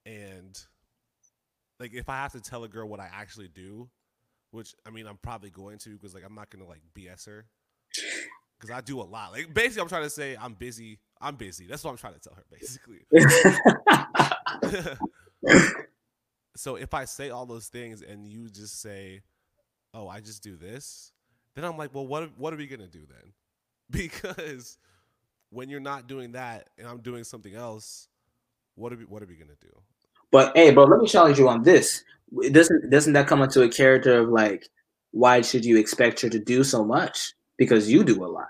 [0.06, 0.58] And
[1.80, 3.88] like if I have to tell a girl what I actually do,
[4.52, 7.46] which I mean I'm probably going to because like I'm not gonna like BS her.
[8.60, 9.34] Cause I do a lot.
[9.34, 11.00] Like basically I'm trying to say I'm busy.
[11.22, 11.68] I'm busy.
[11.68, 13.06] That's what I'm trying to tell her, basically.
[16.56, 19.22] so if I say all those things and you just say,
[19.94, 21.12] "Oh, I just do this,"
[21.56, 23.34] then I'm like, "Well, what what are we gonna do then?"
[23.92, 24.80] Because
[25.52, 28.08] when you're not doing that and I'm doing something else,
[28.76, 29.70] what are we what are we gonna do?
[30.32, 32.04] But hey, bro, let me challenge you on this.
[32.42, 34.68] It Doesn't doesn't that come into a character of like,
[35.12, 37.34] why should you expect her to do so much?
[37.58, 38.50] Because you do a lot.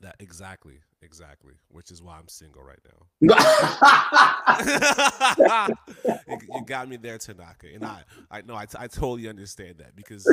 [0.00, 1.54] That exactly, exactly.
[1.70, 3.22] Which is why I'm single right now.
[6.54, 9.96] you, got me there, Tanaka, and I, I know, I, t- I totally understand that
[9.96, 10.24] because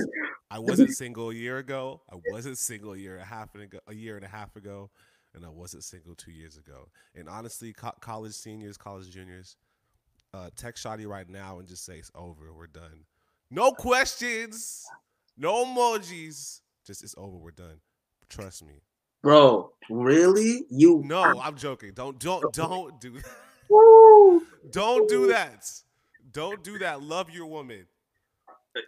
[0.54, 2.02] I wasn't single a year ago.
[2.12, 4.92] I wasn't single a year and a half ago, a year and a half ago,
[5.34, 6.90] and I wasn't single two years ago.
[7.16, 9.58] And honestly, co- college seniors, college juniors,
[10.32, 12.54] uh, text Shotty right now and just say it's over.
[12.54, 13.06] We're done.
[13.50, 14.86] No questions,
[15.36, 16.62] no emojis.
[16.86, 17.36] Just it's over.
[17.36, 17.80] We're done.
[18.30, 18.84] Trust me.
[19.24, 20.66] bro, really?
[20.70, 21.94] You No, I'm joking.
[21.96, 23.12] Don't don't don't do
[23.70, 24.42] that.
[24.70, 25.68] Don't do that.
[26.32, 27.02] Don't do that.
[27.02, 27.88] Love your woman.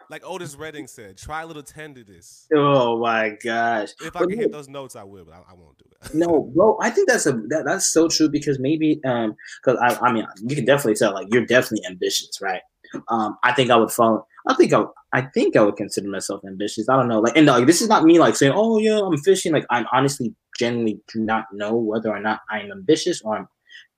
[0.09, 2.47] Like Otis Redding said, try a little tenderness.
[2.55, 3.89] Oh my gosh.
[4.01, 5.85] If I But can no- hit those notes, I will, but I, I won't do
[6.01, 6.13] that.
[6.15, 10.07] No, bro, I think that's a that, that's so true because maybe um because I
[10.07, 12.61] I mean you can definitely tell like you're definitely ambitious, right?
[13.09, 14.27] Um, I think I would fall.
[14.47, 16.87] I think I I think I would consider myself ambitious.
[16.89, 19.17] I don't know, like and like this is not me like saying oh yeah I'm
[19.17, 19.51] fishing.
[19.53, 23.47] Like I'm honestly genuinely do not know whether or not I'm ambitious or I'm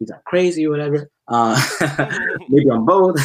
[0.02, 1.10] either crazy or whatever.
[1.28, 1.62] Uh,
[2.50, 3.20] maybe I'm both.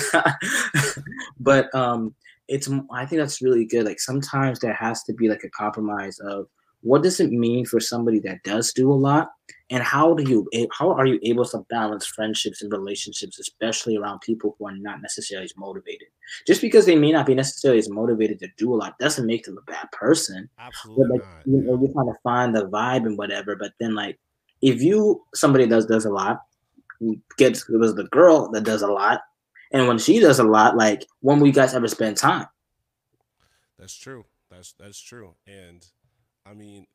[1.41, 2.15] but um,
[2.49, 3.87] it's I think that's really good.
[3.87, 6.47] Like sometimes there has to be like a compromise of
[6.83, 9.31] what does it mean for somebody that does do a lot
[9.71, 14.21] and how do you how are you able to balance friendships and relationships especially around
[14.21, 16.09] people who are not necessarily as motivated
[16.47, 19.45] just because they may not be necessarily as motivated to do a lot doesn't make
[19.45, 21.47] them a bad person but Absolutely like not.
[21.47, 24.19] you know you're trying to find the vibe and whatever but then like
[24.61, 26.43] if you somebody does does a lot
[27.39, 29.21] gets it was the girl that does a lot
[29.73, 32.47] and when she does a lot like when will you guys ever spend time
[33.79, 34.25] That's true.
[34.51, 35.35] That's that's true.
[35.47, 35.85] And
[36.47, 36.87] I mean,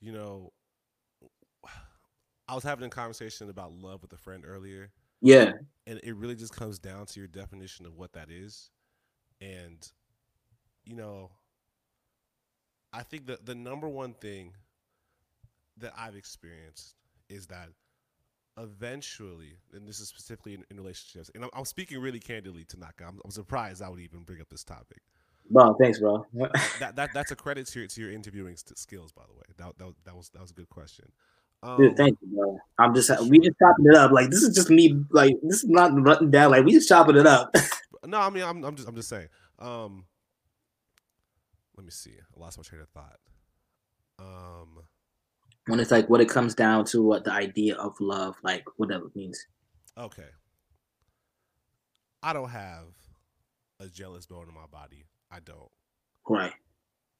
[0.00, 0.52] you know,
[2.46, 4.90] I was having a conversation about love with a friend earlier,
[5.22, 5.52] yeah
[5.86, 8.70] and it really just comes down to your definition of what that is.
[9.40, 9.90] And
[10.84, 11.30] you know,
[12.92, 14.52] I think that the number one thing
[15.78, 16.96] that I've experienced
[17.28, 17.68] is that
[18.58, 23.04] eventually, and this is specifically in, in relationships, and I'm, I'm speaking really candidly Tanaka.
[23.06, 25.02] I'm, I'm surprised I would even bring up this topic.
[25.50, 26.24] bro thanks bro
[26.80, 29.42] That, that that's a credit to your, to your interviewing st- skills, by the way.
[29.58, 31.06] That, that, was- that was that was a good question.
[31.62, 32.58] Um, Dude, thank you, bro.
[32.78, 34.10] I'm just we just chopping it up.
[34.12, 35.02] Like this is just me.
[35.10, 36.50] Like this is not running down.
[36.50, 37.54] Like we just chopping it up.
[38.06, 39.28] no, I mean, I'm, I'm just I'm just saying.
[39.58, 40.04] Um,
[41.76, 42.10] let me see.
[42.12, 43.18] I lost my train of thought.
[44.18, 44.78] Um,
[45.66, 49.06] when it's like what it comes down to, what the idea of love, like whatever
[49.06, 49.46] it means.
[49.98, 50.28] okay.
[52.22, 52.86] I don't have
[53.80, 55.04] a jealous bone in my body.
[55.30, 55.70] I don't.
[56.28, 56.54] Right.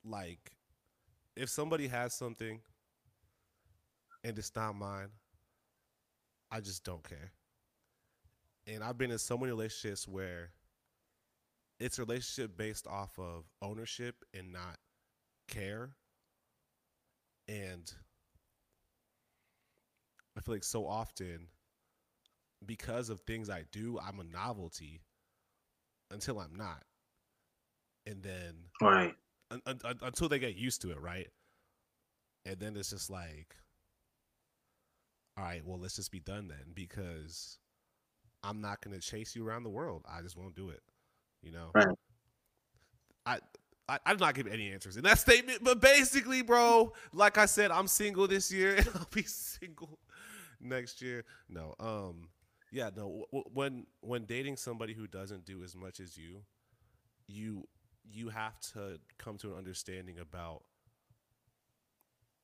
[0.03, 0.53] like
[1.37, 2.61] if somebody has something
[4.23, 5.09] and it's not mine,
[6.51, 7.33] I just don't care.
[8.67, 10.53] And I've been in so many relationships where
[11.79, 14.79] it's a relationship based off of ownership and not
[15.49, 15.91] care.
[17.47, 17.93] And
[20.37, 21.49] I feel like so often,
[22.65, 25.03] because of things I do, I'm a novelty
[26.11, 26.83] until I'm not.
[28.07, 29.15] And then Right.
[29.51, 31.31] un- un- un- until they get used to it, right?
[32.45, 33.57] And then it's just like,
[35.37, 37.59] all right, well, let's just be done then because
[38.43, 40.05] I'm not going to chase you around the world.
[40.09, 40.83] I just won't do it,
[41.43, 41.71] you know?
[41.75, 41.97] Right.
[43.27, 43.39] I,
[43.89, 47.71] I, I'm not giving any answers in that statement, but basically, bro, like I said,
[47.71, 49.99] I'm single this year and I'll be single
[50.65, 51.25] next year.
[51.49, 52.29] No, um,
[52.73, 53.27] yeah, no.
[53.33, 56.43] W- when when dating somebody who doesn't do as much as you,
[57.27, 57.69] you
[58.11, 60.63] you have to come to an understanding about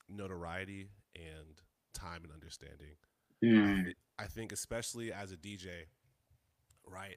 [0.08, 1.60] notoriety and
[1.94, 2.96] time and understanding.
[3.42, 5.68] Mm, I think especially as a DJ,
[6.86, 7.16] right?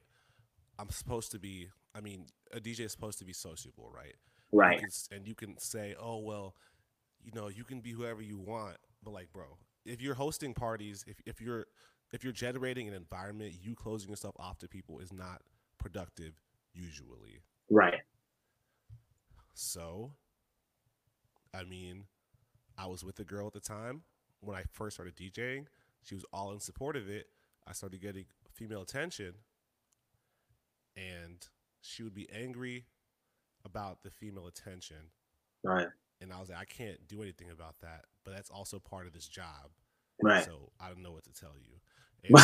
[0.78, 1.68] I'm supposed to be.
[1.94, 4.14] I mean, a DJ is supposed to be sociable, right?
[4.52, 4.80] You right.
[4.80, 6.54] can and you can say, "Oh well,
[7.22, 11.04] you know, you can be whoever you want," but like, bro, if you're hosting parties,
[11.06, 11.66] if if you're
[12.12, 15.42] if you're generating an environment, you closing yourself off to people is not
[15.78, 16.34] productive
[16.72, 17.42] usually.
[17.70, 18.00] Right.
[19.54, 20.12] So,
[21.54, 22.04] I mean,
[22.76, 24.02] I was with a girl at the time
[24.40, 25.66] when I first started DJing.
[26.02, 27.26] She was all in support of it.
[27.66, 29.34] I started getting female attention,
[30.96, 31.46] and
[31.80, 32.84] she would be angry
[33.64, 35.10] about the female attention.
[35.62, 35.88] Right.
[36.24, 39.12] And I was like, I can't do anything about that, but that's also part of
[39.12, 39.70] this job.
[40.22, 40.44] Right.
[40.44, 41.80] So I don't know what to tell you.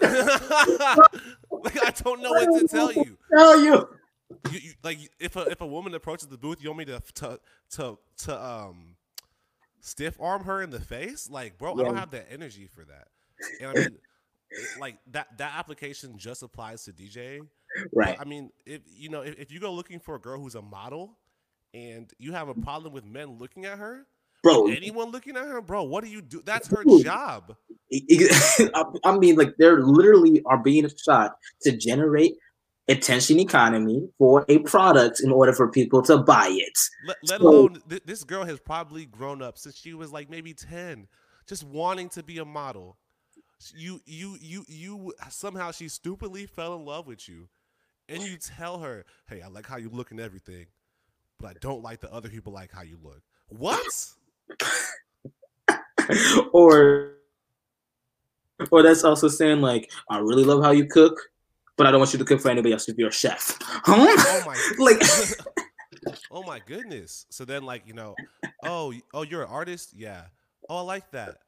[0.00, 3.18] Like I don't know what to tell you.
[3.36, 3.88] Tell you.
[4.52, 7.02] You, you like if a if a woman approaches the booth, you want me to
[7.14, 8.94] to to to um
[9.80, 11.28] stiff arm her in the face?
[11.28, 13.08] Like, bro, I don't have that energy for that.
[13.60, 13.98] And I mean,
[14.78, 17.48] like that that application just applies to DJing.
[17.92, 18.16] Right.
[18.20, 20.62] I mean, if you know, if, if you go looking for a girl who's a
[20.62, 21.18] model
[21.74, 24.06] and you have a problem with men looking at her,
[24.42, 26.42] Bro, anyone looking at her, bro, what do you do?
[26.44, 27.56] That's her job.
[29.04, 32.34] I mean, like they're literally are being shot to generate
[32.88, 36.78] attention economy for a product in order for people to buy it.
[37.06, 40.28] Let, let So- alone th- this girl has probably grown up since she was like
[40.28, 41.08] maybe 10
[41.46, 42.98] just wanting to be a model
[43.74, 47.48] you you you you somehow she stupidly fell in love with you
[48.08, 50.66] and you tell her hey i like how you look and everything
[51.44, 53.22] but i don't like the other people like how you look.
[53.48, 54.06] What?
[56.52, 57.14] Or
[58.70, 61.18] or that's also saying like, I really love how you cook,
[61.78, 63.56] but I don't want you to cook for anybody else if you're a chef.
[63.62, 63.94] Huh?
[63.96, 65.02] oh my Like-
[66.30, 67.24] oh my goodness.
[67.30, 68.14] So then like you know
[68.64, 69.94] oh oh you're an artist?
[69.96, 70.24] Yeah.
[70.68, 71.38] Oh i like that.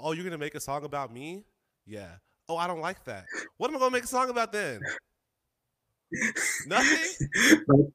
[0.00, 1.44] Oh you're gonna make a song about me?
[1.84, 2.10] Yeah.
[2.48, 3.26] Oh i don't like that.
[3.56, 4.80] What am i gonna make a song about then?
[6.66, 7.92] Nothing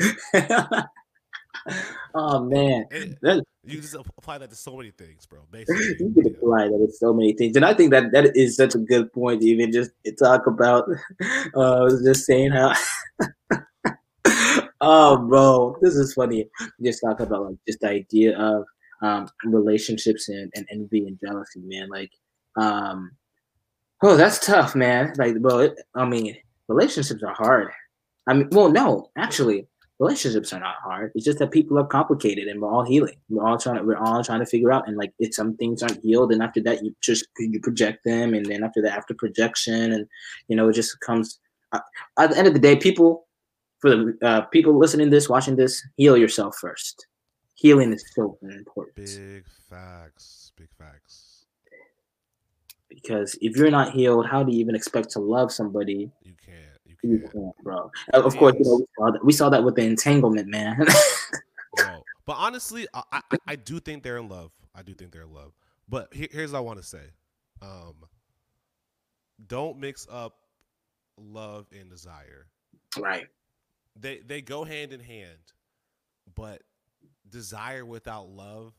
[2.14, 2.86] oh man.
[3.22, 6.86] That, you just apply that to so many things bro Basically, you can apply that
[6.86, 7.56] to so many things.
[7.56, 10.46] And I think that that is such a good point to even just to talk
[10.46, 10.88] about.
[11.54, 12.72] Uh, I was just saying how
[14.84, 16.48] Oh bro, this is funny.
[16.82, 18.64] Just talk about like just the idea of
[19.00, 21.88] um relationships and, and envy and jealousy, man.
[21.88, 22.10] Like
[22.56, 23.12] um
[24.02, 25.12] oh that's tough, man.
[25.16, 27.70] Like bro, it, I mean relationships are hard.
[28.26, 29.68] I mean well no, actually
[30.02, 31.12] relationships are not hard.
[31.14, 33.16] It's just that people are complicated and we're all healing.
[33.28, 35.82] We're all trying to we're all trying to figure out and like if some things
[35.82, 39.14] aren't healed and after that you just you project them and then after that after
[39.14, 40.06] projection and
[40.48, 41.38] you know it just comes
[41.72, 41.80] uh,
[42.18, 43.28] at the end of the day people
[43.80, 47.06] for the uh, people listening to this watching this heal yourself first.
[47.54, 51.46] Healing is so important big facts big facts
[52.88, 56.10] because if you're not healed, how do you even expect to love somebody?
[56.24, 56.71] you can't
[57.02, 57.90] you You can't can't, bro.
[58.12, 60.76] Of course, you know, we saw that, we saw that with the entanglement, man.
[61.76, 62.02] bro.
[62.26, 64.52] But honestly, I, I I do think they're in love.
[64.74, 65.52] I do think they're in love.
[65.88, 67.02] But here, here's what I want to say:
[67.60, 67.94] um,
[69.46, 70.34] don't mix up
[71.18, 72.46] love and desire.
[72.98, 73.26] right.
[73.98, 75.52] They they go hand in hand,
[76.34, 76.62] but
[77.28, 78.72] desire without love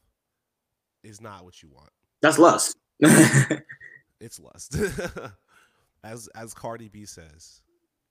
[1.03, 1.89] is not what you want.
[2.21, 2.77] That's lust.
[4.23, 4.77] It's lust.
[6.03, 7.61] as as Cardi B says,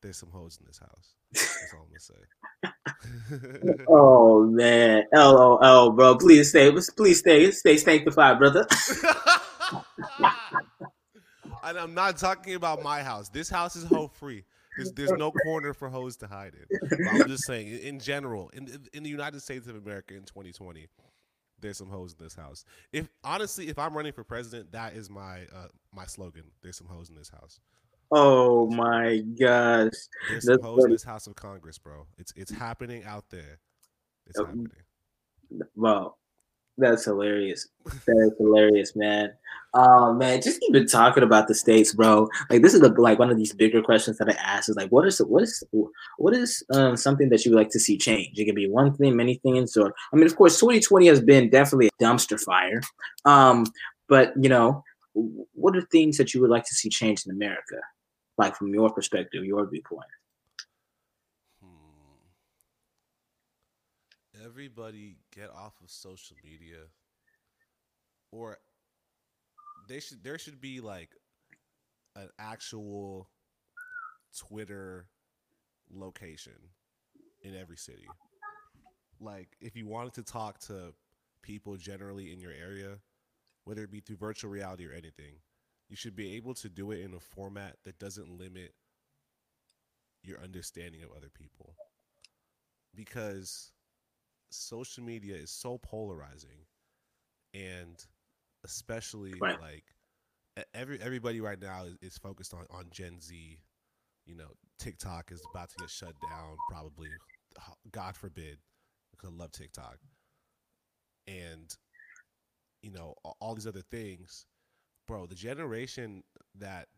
[0.03, 1.15] there's some hoes in this house.
[1.33, 3.85] That's all I'm gonna say.
[3.89, 6.17] oh man, LOL, bro.
[6.17, 6.71] Please stay.
[6.97, 7.51] Please stay.
[7.51, 8.67] Stay sanctified, brother.
[11.65, 13.29] and I'm not talking about my house.
[13.29, 14.45] This house is hoe free.
[14.77, 16.79] There's, there's no corner for hoes to hide in.
[16.89, 20.89] But I'm just saying, in, general, in in the United States of America in 2020,
[21.61, 22.65] there's some hoes in this house.
[22.93, 26.45] If honestly, if I'm running for president, that is my uh, my slogan.
[26.63, 27.61] There's some hoes in this house.
[28.15, 29.91] Oh my gosh.
[30.29, 30.95] There's some That's hoes in funny.
[30.95, 32.07] this House of Congress, bro.
[32.19, 33.59] It's it's happening out there.
[34.27, 34.47] It's Yep.
[34.49, 34.69] happening.
[35.75, 36.17] Wow.
[36.79, 37.69] That's hilarious.
[37.85, 39.33] That is hilarious, man.
[39.75, 42.29] Oh man, just even talking about the states, bro.
[42.51, 44.91] Like this is the, like one of these bigger questions that I ask is like,
[44.91, 45.63] what is what is
[46.19, 48.39] what is um, something that you would like to see change?
[48.39, 51.51] It can be one thing, many things, or I mean, of course, 2020 has been
[51.51, 52.81] definitely a dumpster fire.
[53.27, 53.67] Um,
[54.09, 54.83] but you know,
[55.15, 57.77] what are things that you would like to see change in America,
[58.39, 60.07] like from your perspective, your viewpoint?
[61.63, 61.69] Hmm.
[64.45, 66.79] Everybody get off of social media,
[68.31, 68.59] or
[69.89, 70.23] they should.
[70.23, 71.11] There should be like
[72.17, 73.29] an actual
[74.37, 75.07] Twitter
[75.91, 76.53] location
[77.43, 78.07] in every city.
[79.21, 80.95] Like, if you wanted to talk to
[81.43, 82.99] people generally in your area,
[83.65, 85.35] whether it be through virtual reality or anything,
[85.93, 88.73] you should be able to do it in a format that doesn't limit
[90.25, 91.75] your understanding of other people
[92.95, 93.73] because
[94.51, 96.65] social media is so polarizing
[97.53, 98.07] and
[98.65, 99.61] especially Right.
[99.61, 99.85] like
[100.73, 103.61] every everybody right now is, is focused on on Gen Z.
[104.25, 107.09] You know, TikTok is about to get shut down, probably.
[107.91, 108.57] God forbid,
[109.11, 109.99] because I love TikTok,
[111.27, 111.77] and
[112.83, 114.47] you know all these other things,
[115.13, 115.27] bro.
[115.27, 116.23] The generation
[116.59, 116.89] that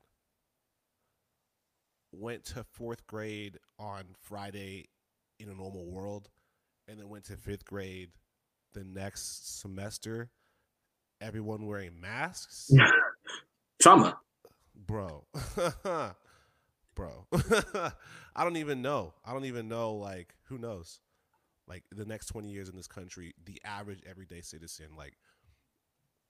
[2.13, 4.87] went to fourth grade on Friday
[5.41, 6.29] in a normal world,
[6.87, 8.11] and then went to fifth grade
[8.73, 10.31] the next semester,
[11.21, 12.71] everyone wearing masks,
[13.83, 14.17] Trauma.
[14.77, 15.25] bro.
[16.95, 17.27] bro.
[18.37, 19.15] I don't even know.
[19.27, 21.01] I don't even know like who knows.
[21.67, 25.15] Like the next 20 years in this country, the average everyday citizen like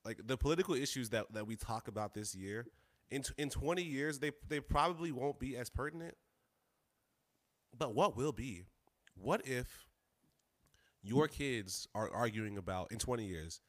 [0.05, 2.67] like the political issues that that we talk about this year
[3.11, 6.15] in t- in 20 years they they probably won't be as pertinent.
[7.77, 8.65] But what will be?
[9.17, 9.87] What if
[11.03, 13.61] your kids are arguing about in 20 years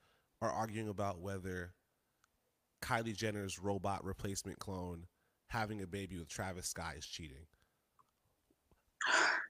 [0.42, 1.74] are arguing about whether
[2.82, 5.08] Kylie Jenner's robot replacement clone
[5.48, 7.46] having a baby with Travis Scott is cheating.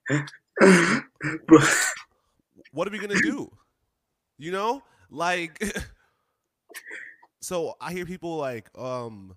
[2.72, 3.52] What are we gonna do?
[4.38, 5.62] You know, like,
[7.42, 9.36] so I hear people like, um,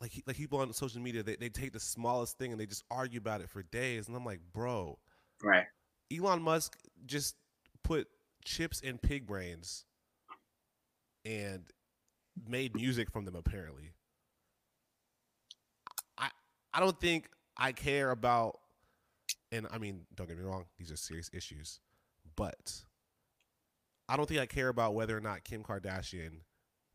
[0.00, 2.84] like like people on social media, they, they take the smallest thing and they just
[2.90, 4.98] argue about it for days, and I'm like, bro,
[5.42, 5.66] right.
[6.12, 6.76] Elon Musk
[7.06, 7.36] just
[7.84, 8.08] put
[8.44, 9.84] chips in pig brains
[11.24, 11.64] and
[12.48, 13.92] made music from them apparently.
[16.18, 16.30] I
[16.74, 18.58] I don't think I care about
[19.52, 21.78] and I mean, don't get me wrong, these are serious issues,
[22.36, 22.82] but
[24.08, 26.40] I don't think I care about whether or not Kim Kardashian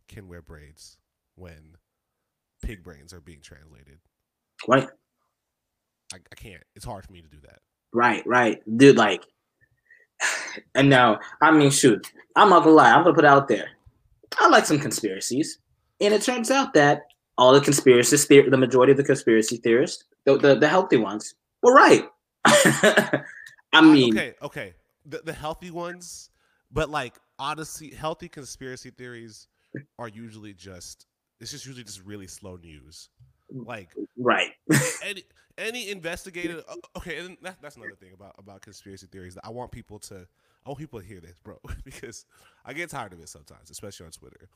[0.08, 0.98] can wear braids
[1.36, 1.76] when
[2.62, 4.00] pig brains are being translated.
[4.68, 4.88] Right.
[6.14, 6.64] I, I can't.
[6.76, 7.60] It's hard for me to do that.
[7.94, 8.62] Right, right.
[8.78, 9.24] Dude, like,
[10.76, 13.70] and now, I mean, shoot, I'm not gonna lie, I'm gonna put it out there.
[14.40, 15.60] I like some conspiracies.
[16.00, 17.04] And it turns out that
[17.38, 21.36] all the conspiracy theor- the majority of the conspiracy theorists, the, the, the healthy ones,
[21.64, 22.06] were right.
[22.46, 24.74] I mean, okay, okay.
[25.06, 26.30] The the healthy ones,
[26.72, 29.48] but like honestly, healthy conspiracy theories
[30.00, 31.08] are usually just
[31.40, 33.10] it's just usually just really slow news.
[33.52, 34.52] Like right.
[35.04, 35.24] any
[35.58, 35.90] any
[36.98, 40.28] okay, and that, that's another thing about about conspiracy theories that I want people to
[40.66, 42.26] I want people to hear this, bro, because
[42.66, 44.50] I get tired of it sometimes, especially on Twitter.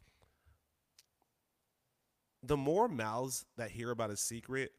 [2.43, 4.71] The more mouths that hear about a secret,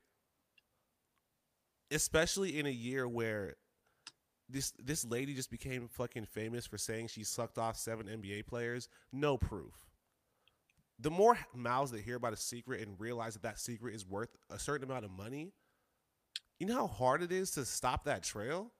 [1.90, 3.54] especially in a year where
[4.48, 8.88] this this lady just became fucking famous for saying she sucked off seven NBA players,
[9.12, 9.74] no proof.
[10.98, 14.36] The more mouths that hear about a secret and realize that that secret is worth
[14.50, 15.52] a certain amount of money,
[16.58, 18.70] you know how hard it is to stop that trail.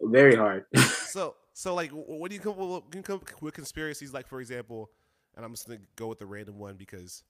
[0.00, 0.64] Very hard.
[1.08, 4.12] So, so like, wh- what do you come with, you come with conspiracies?
[4.12, 4.90] Like, for example,
[5.34, 7.24] and I'm just gonna go with the random one because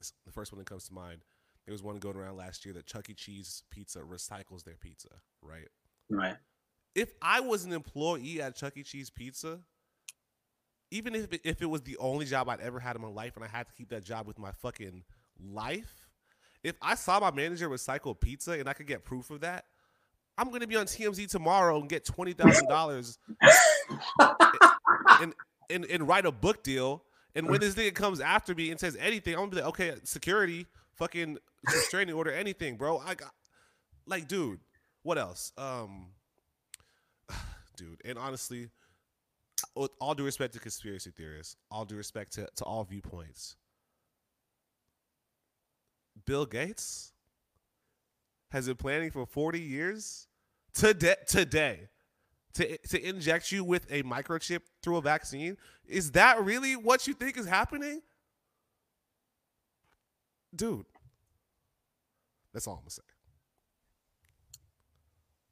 [0.00, 1.20] it's the first one that comes to mind.
[1.66, 3.14] There was one going around last year that Chuck E.
[3.14, 5.08] Cheese Pizza recycles their pizza,
[5.42, 5.68] right?
[6.10, 6.36] right.
[6.94, 8.82] If I was an employee at Chuck E.
[8.82, 9.60] Cheese Pizza,
[10.90, 13.36] even if it, if it was the only job I'd ever had in my life
[13.36, 15.02] and I had to keep that job with my fucking
[15.52, 16.08] life,
[16.62, 19.64] if I saw my manager recycle pizza and I could get proof of that,
[20.36, 23.18] I'm gonna be on TMZ tomorrow and get twenty thousand dollars
[25.20, 25.32] and,
[25.70, 27.04] and and write a book deal.
[27.36, 29.94] And when this nigga comes after me and says anything, I'm gonna be like, okay,
[30.04, 31.38] security, fucking
[31.72, 32.98] restraining order, anything, bro.
[32.98, 33.32] I got
[34.06, 34.60] like, dude,
[35.02, 35.52] what else?
[35.56, 36.13] Um,
[37.76, 38.68] dude, and honestly,
[39.74, 43.56] with all due respect to conspiracy theorists, all due respect to, to all viewpoints,
[46.26, 47.12] Bill Gates
[48.50, 50.28] has been planning for 40 years
[50.72, 51.88] today today
[52.54, 55.56] to, to inject you with a microchip through a vaccine.
[55.86, 58.00] Is that really what you think is happening?
[60.54, 60.86] Dude,
[62.52, 63.02] that's all I'm gonna say.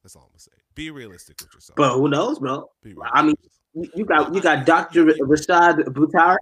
[0.02, 0.61] That's all I'm gonna say.
[0.74, 1.76] Be realistic with yourself.
[1.76, 2.68] But who knows, bro?
[3.12, 3.36] I mean, realistic
[3.74, 3.96] with yourself.
[3.96, 5.04] You got you got Dr.
[5.04, 6.36] Rashid Buttar.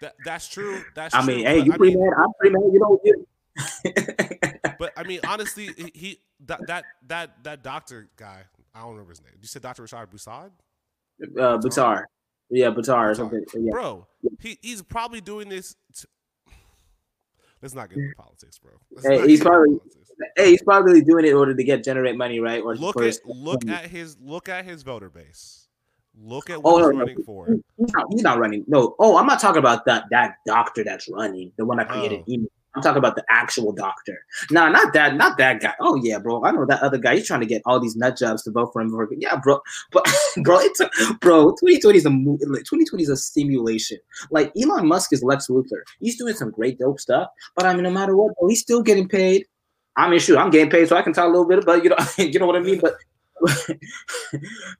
[0.00, 0.82] That, that's true.
[0.94, 1.34] That's I true.
[1.36, 2.14] mean, hey, you I pretty mean, mad.
[2.18, 2.72] I'm pretty mad.
[2.72, 3.26] You know, you,
[4.78, 8.42] but I mean, honestly, he- he that that that that doctor guy.
[8.74, 9.32] I don't remember his name.
[9.40, 9.82] You said Dr.
[9.82, 10.50] Rashid Busad,
[11.22, 12.04] uh, Buttar.
[12.50, 13.44] Yeah, Buttar or something.
[13.54, 13.70] Yeah.
[13.70, 14.06] bro.
[14.40, 15.76] He he's probably doing this.
[17.64, 18.72] Let's not get into politics, bro.
[18.92, 19.78] Let's Hey, he's probably-
[20.36, 22.62] Hey, he's probably doing it in order to get generate money, right?
[22.62, 25.66] Or look at his- look at his look at his voter base.
[26.16, 26.98] Look at Oh, what no, he's no.
[27.00, 27.46] running for.
[27.76, 28.64] He's not, he's not running.
[28.68, 28.94] No.
[29.00, 31.50] Oh, I'm not talking about that that doctor that's running.
[31.56, 32.32] The one that created Oh.
[32.32, 32.48] email.
[32.74, 34.24] I'm talking about the actual doctor.
[34.50, 35.74] No, not that, not that guy.
[35.80, 36.44] Oh yeah, bro.
[36.44, 37.16] I know that other guy.
[37.16, 38.92] He's trying to get all these nut jobs to vote for him.
[39.18, 39.60] Yeah, bro.
[39.92, 40.06] But
[40.42, 41.50] bro, it's a, bro.
[41.50, 43.98] 2020 is a 2020 is a simulation.
[44.30, 45.82] Like Elon Musk is Lex Luthor.
[46.00, 47.28] He's doing some great dope stuff.
[47.54, 49.46] But I mean, no matter what, bro, he's still getting paid.
[49.96, 51.90] I mean, shoot, I'm getting paid, so I can talk a little bit about you
[51.90, 52.80] know, you know what I mean.
[52.80, 52.96] But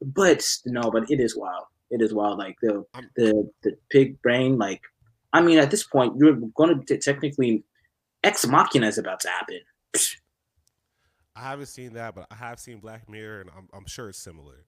[0.03, 1.66] but no, but it is wild.
[1.90, 2.38] It is wild.
[2.38, 2.84] Like the
[3.16, 4.59] the the pig brain.
[4.59, 4.82] Like
[5.32, 7.64] I mean, at this point, you're going to technically
[8.25, 9.61] Ex Machina is about to happen.
[11.37, 14.18] I haven't seen that, but I have seen Black Mirror, and I'm, I'm sure it's
[14.18, 14.64] similar.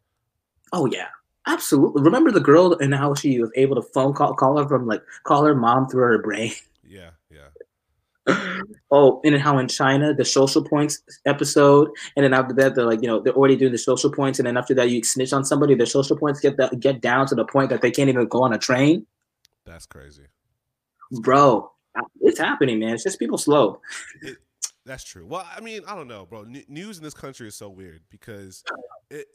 [0.73, 1.09] Oh yeah,
[1.47, 2.03] absolutely.
[2.03, 5.03] Remember the girl and how she was able to phone call call her from like
[5.25, 6.53] call her mom through her brain.
[6.89, 8.53] Yeah, yeah.
[8.93, 12.87] oh, and then how in China the social points episode, and then after that they're
[12.87, 15.33] like, you know, they're already doing the social points, and then after that you snitch
[15.33, 18.09] on somebody, their social points get that get down to the point that they can't
[18.09, 19.05] even go on a train.
[19.65, 20.27] That's crazy,
[21.11, 21.73] bro.
[22.21, 22.95] It's happening, man.
[22.95, 23.81] It's just people slow.
[24.23, 24.39] It,
[24.85, 25.27] that's true.
[25.27, 26.43] Well, I mean, I don't know, bro.
[26.43, 28.63] N- news in this country is so weird because
[29.11, 29.27] it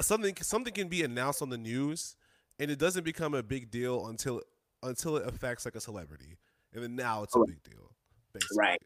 [0.00, 2.16] something something can be announced on the news
[2.58, 4.42] and it doesn't become a big deal until
[4.82, 6.38] until it affects like a celebrity,
[6.74, 7.92] and then now it's a big deal.
[8.32, 8.56] Basically.
[8.58, 8.82] Right.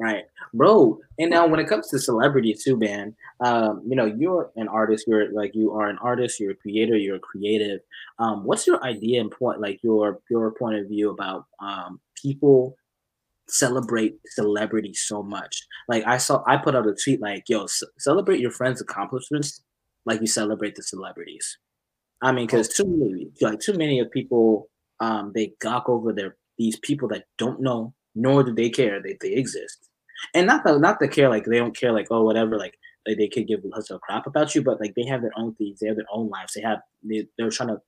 [0.00, 1.00] Right, bro.
[1.18, 5.08] And now, when it comes to celebrity too, man, um, you know, you're an artist.
[5.08, 6.38] You're like you are an artist.
[6.38, 6.96] You're a creator.
[6.96, 7.80] You're a creative.
[8.20, 12.76] Um, what's your idea and point, like your your point of view about um, people
[13.48, 15.66] celebrate celebrities so much?
[15.88, 19.64] Like I saw, I put out a tweet like, "Yo, c- celebrate your friends' accomplishments
[20.06, 21.58] like you celebrate the celebrities."
[22.22, 26.36] I mean, because too many, like too many of people, um, they gawk over their
[26.58, 29.88] these people that don't know nor do they care that they exist.
[30.34, 32.74] And not the not the care like they don't care like oh whatever like
[33.06, 35.78] like they could give a crap about you, but like they have their own things,
[35.78, 37.80] they have their own lives, they have they, they're trying to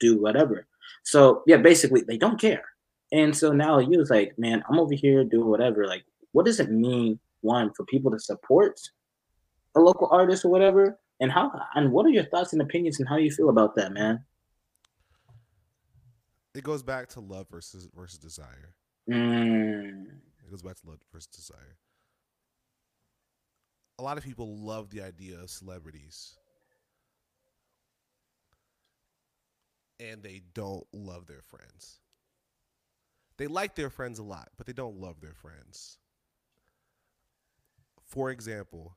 [0.00, 0.66] do whatever.
[1.04, 2.64] So yeah, basically they don't care.
[3.12, 5.86] And so now you was like, man, I'm over here doing whatever.
[5.86, 8.80] Like, what does it mean, one, for people to support
[9.76, 10.98] a local artist or whatever?
[11.20, 13.92] And how and what are your thoughts and opinions and how you feel about that,
[13.92, 14.24] man?
[16.54, 18.74] It goes back to love versus versus desire.
[19.10, 20.06] Mm.
[20.44, 21.76] It goes back to love versus desire.
[23.98, 26.36] A lot of people love the idea of celebrities,
[29.98, 32.00] and they don't love their friends.
[33.38, 35.98] They like their friends a lot, but they don't love their friends.
[38.04, 38.96] For example,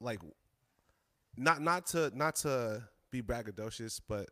[0.00, 0.20] like
[1.36, 4.28] not not to not to be braggadocious, but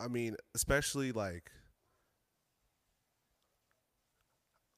[0.00, 1.50] I mean, especially like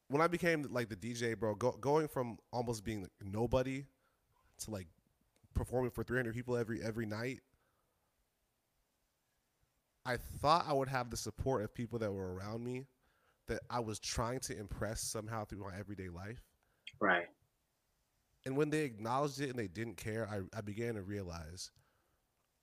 [0.09, 3.85] when I became like the DJ, bro, go, going from almost being like nobody
[4.61, 4.87] to like
[5.55, 7.41] performing for 300 people every every night.
[10.09, 12.87] I thought I would have the support of people that were around me
[13.47, 16.43] that I was trying to impress somehow through my everyday life.
[16.99, 17.27] Right.
[18.47, 21.71] And when they acknowledged it and they didn't care, I, I began to realize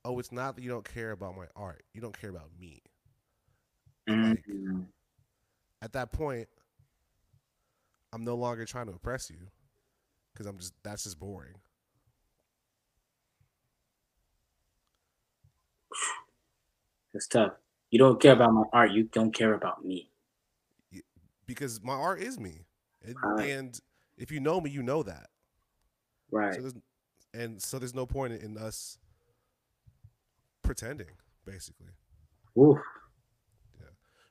[0.05, 1.83] oh, it's not that you don't care about my art.
[1.93, 2.81] You don't care about me.
[4.07, 4.81] Mm-hmm.
[5.81, 6.47] at that point,
[8.13, 9.47] I'm no longer trying to impress you
[10.31, 11.55] because I'm just that's just boring.
[17.15, 17.53] It's tough.
[17.89, 18.91] You don't care about my art.
[18.91, 20.11] You don't care about me.
[21.47, 22.65] Because my art is me,
[23.03, 23.49] and, Right.
[23.51, 23.79] and
[24.17, 25.29] if you know me, you know that.
[26.31, 26.55] Right.
[26.61, 26.71] So
[27.33, 28.97] and so there's no point in us
[30.63, 31.11] pretending,
[31.45, 31.91] basically.
[32.57, 32.79] Oof.
[33.79, 33.87] Yeah.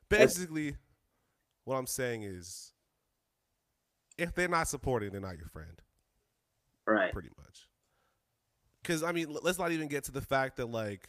[0.09, 0.77] Basically,
[1.65, 2.73] what I'm saying is,
[4.19, 5.81] if they're not supporting, they're not your friend.
[6.87, 7.13] Right.
[7.13, 7.69] pretty much.
[8.83, 11.09] Because I mean, let's not even get to the fact that like,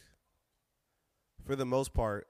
[1.46, 2.28] for the most part,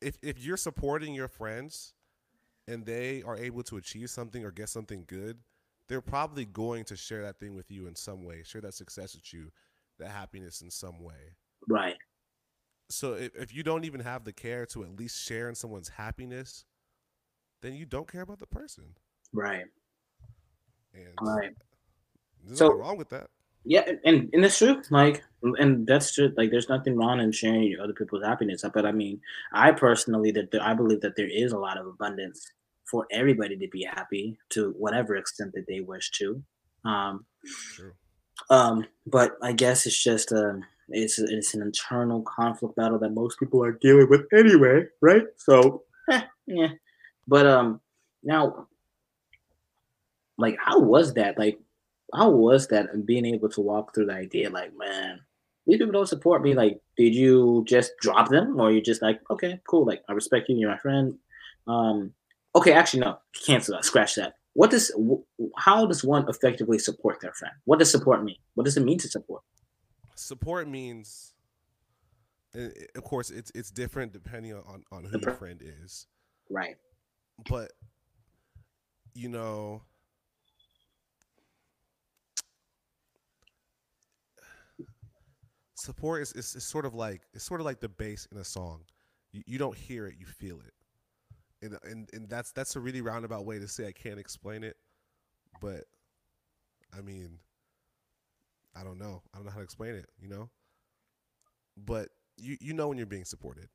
[0.00, 1.94] if if you're supporting your friends
[2.68, 5.38] and they are able to achieve something or get something good,
[5.88, 9.14] they're probably going to share that thing with you in some way, share that success
[9.14, 9.50] with you,
[9.98, 11.36] that happiness in some way.
[11.68, 11.96] Right.
[12.90, 15.88] So if, if you don't even have the care to at least share in someone's
[15.88, 16.64] happiness,
[17.62, 18.84] then you don't care about the person.
[19.32, 19.64] Right.
[20.92, 21.50] And Right.
[22.44, 23.30] there's So- nothing wrong with that.
[23.64, 24.82] Yeah, and and it's true.
[24.90, 26.32] Like, and that's true.
[26.36, 28.64] Like, there's nothing wrong in sharing other people's happiness.
[28.72, 29.20] But I mean,
[29.52, 32.46] I personally that there, I believe that there is a lot of abundance
[32.84, 36.42] for everybody to be happy to whatever extent that they wish to.
[36.84, 37.24] Um,
[37.74, 37.92] True.
[38.50, 43.38] um, but I guess it's just um, it's it's an internal conflict battle that most
[43.38, 45.24] people are dealing with anyway, right?
[45.38, 45.84] So,
[46.46, 46.68] yeah.
[47.26, 47.80] But um,
[48.22, 48.66] now,
[50.36, 51.38] like, how was that?
[51.38, 51.58] Like,
[52.14, 52.92] how was that?
[52.92, 55.20] And being able to walk through the idea, like, man,
[55.66, 56.54] these people don't support me.
[56.54, 60.48] Like, did you just drop them, or you just like, okay, cool, like I respect
[60.48, 61.18] you, you're my friend.
[61.66, 62.12] Um,
[62.54, 64.34] okay, actually, no, cancel that, scratch that.
[64.52, 64.92] What does,
[65.56, 67.54] how does one effectively support their friend?
[67.64, 68.36] What does support mean?
[68.54, 69.42] What does it mean to support?
[70.14, 71.34] Support means,
[72.54, 76.06] of course, it's it's different depending on on who your friend is.
[76.48, 76.76] Right.
[77.50, 77.72] But
[79.14, 79.82] you know
[85.84, 88.44] support is, is, is, sort of like it's sort of like the bass in a
[88.44, 88.80] song.
[89.32, 90.72] You, you don't hear it, you feel it.
[91.64, 94.76] And, and and that's that's a really roundabout way to say I can't explain it,
[95.60, 95.84] but
[96.96, 97.38] I mean
[98.76, 99.22] I don't know.
[99.32, 100.50] I don't know how to explain it, you know?
[101.76, 103.68] But you you know when you're being supported.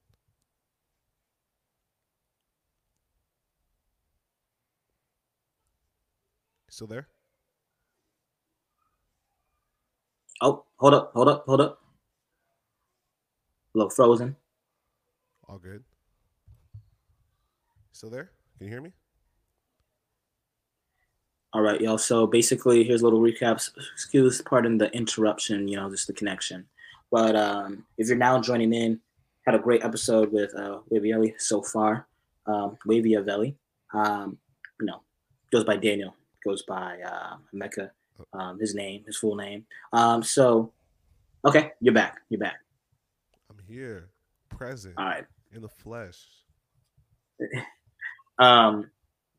[6.69, 7.07] Still there?
[10.41, 11.81] Oh, hold up, hold up, hold up.
[13.73, 14.35] A little frozen.
[15.47, 15.83] All good.
[17.91, 18.31] Still there?
[18.57, 18.91] Can you hear me?
[21.53, 21.97] All right, y'all.
[21.97, 23.69] So basically, here's a little recap.
[23.93, 25.67] Excuse, pardon the interruption.
[25.67, 26.65] You know, just the connection.
[27.11, 28.99] But um, if you're now joining in,
[29.45, 32.07] had a great episode with uh, Wavielli so far.
[32.45, 33.55] Um, Waviavelli,
[33.93, 34.37] um,
[34.79, 35.01] you know,
[35.51, 37.91] goes by Daniel, goes by uh, Mecca,
[38.33, 39.65] um, his name, his full name.
[39.93, 40.71] Um, so,
[41.45, 42.19] okay, you're back.
[42.29, 42.59] You're back
[43.69, 44.09] here,
[44.49, 46.17] present, all right, in the flesh.
[48.39, 48.89] um,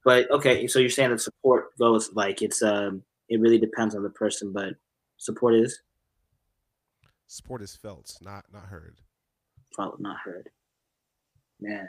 [0.05, 4.03] but okay, so you're saying that support goes like it's um, it really depends on
[4.03, 4.75] the person, but
[5.19, 5.81] support is
[7.27, 8.97] support is felt, not not heard.
[9.77, 10.49] Felt, not heard.
[11.61, 11.89] Man.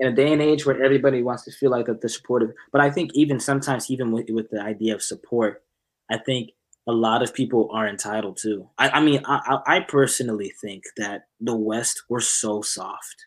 [0.00, 2.80] In a day and age where everybody wants to feel like that they're supportive, but
[2.80, 5.62] I think even sometimes, even with, with the idea of support,
[6.10, 6.50] I think
[6.86, 8.68] a lot of people are entitled to.
[8.78, 13.26] I, I mean, I, I personally think that the West we're so soft.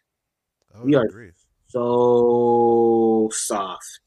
[0.75, 1.31] Oh, we are agree.
[1.67, 3.99] so soft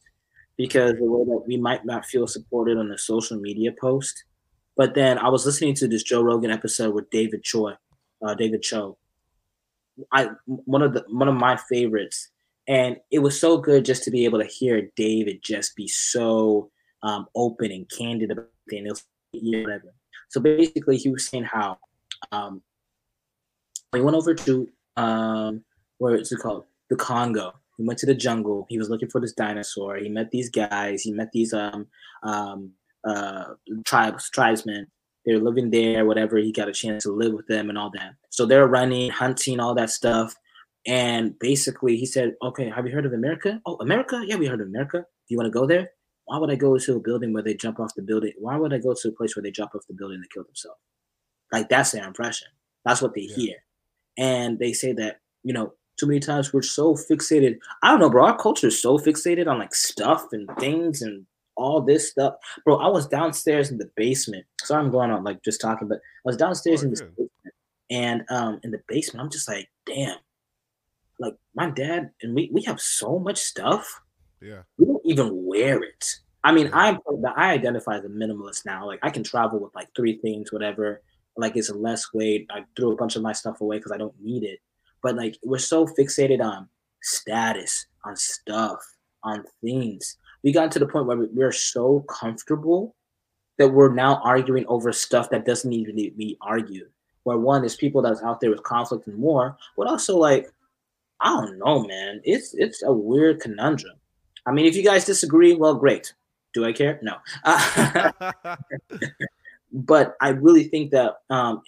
[0.56, 4.24] because the way that we might not feel supported on a social media post.
[4.76, 7.74] But then I was listening to this Joe Rogan episode with David Choi,
[8.24, 8.98] uh, David Cho.
[10.12, 12.28] I one of the one of my favorites,
[12.68, 16.70] and it was so good just to be able to hear David just be so
[17.02, 19.94] um, open and candid about things whatever.
[20.28, 21.78] So basically, he was saying how
[22.32, 22.62] um,
[23.94, 25.64] he went over to um,
[25.98, 27.52] where is it called the Congo.
[27.76, 28.66] He went to the jungle.
[28.68, 29.96] He was looking for this dinosaur.
[29.96, 31.02] He met these guys.
[31.02, 31.86] He met these um,
[32.22, 32.72] um,
[33.04, 33.54] uh,
[33.86, 34.86] tribes tribesmen.
[35.24, 36.36] They're living there, whatever.
[36.38, 38.14] He got a chance to live with them and all that.
[38.30, 40.34] So they're running, hunting, all that stuff.
[40.86, 43.60] And basically, he said, "Okay, have you heard of America?
[43.66, 44.22] Oh, America?
[44.26, 44.98] Yeah, we heard of America.
[44.98, 45.90] Do you want to go there?
[46.30, 48.32] Why would I go to a building where they jump off the building?
[48.38, 50.44] Why would I go to a place where they jump off the building and kill
[50.44, 50.78] themselves?
[51.50, 52.46] Like that's their impression.
[52.84, 53.34] That's what they yeah.
[53.34, 53.56] hear.
[54.16, 57.58] And they say that, you know, too many times we're so fixated.
[57.82, 58.26] I don't know, bro.
[58.26, 61.26] Our culture is so fixated on like stuff and things and
[61.56, 62.34] all this stuff.
[62.64, 64.46] Bro, I was downstairs in the basement.
[64.62, 67.30] Sorry I'm going on like just talking, but I was downstairs oh, in this basement.
[67.90, 70.18] And um in the basement, I'm just like, damn.
[71.18, 74.00] Like my dad and we we have so much stuff
[74.40, 74.62] yeah.
[74.78, 76.16] We even wear it.
[76.44, 76.98] I mean, I'm
[77.36, 78.86] I identify as a minimalist now.
[78.86, 81.02] Like I can travel with like three things, whatever.
[81.36, 82.46] Like it's less weight.
[82.50, 84.60] I threw a bunch of my stuff away because I don't need it.
[85.02, 86.68] But like we're so fixated on
[87.02, 88.78] status, on stuff,
[89.24, 90.16] on things.
[90.42, 92.94] We got to the point where we're so comfortable
[93.58, 96.88] that we're now arguing over stuff that doesn't even need to be argued.
[97.24, 100.50] Where one is people that's out there with conflict and war, but also like
[101.20, 102.20] I don't know, man.
[102.24, 103.99] It's it's a weird conundrum.
[104.46, 106.14] I mean, if you guys disagree, well, great.
[106.52, 106.98] Do I care?
[107.02, 107.16] No.
[109.72, 111.62] but I really think that, um,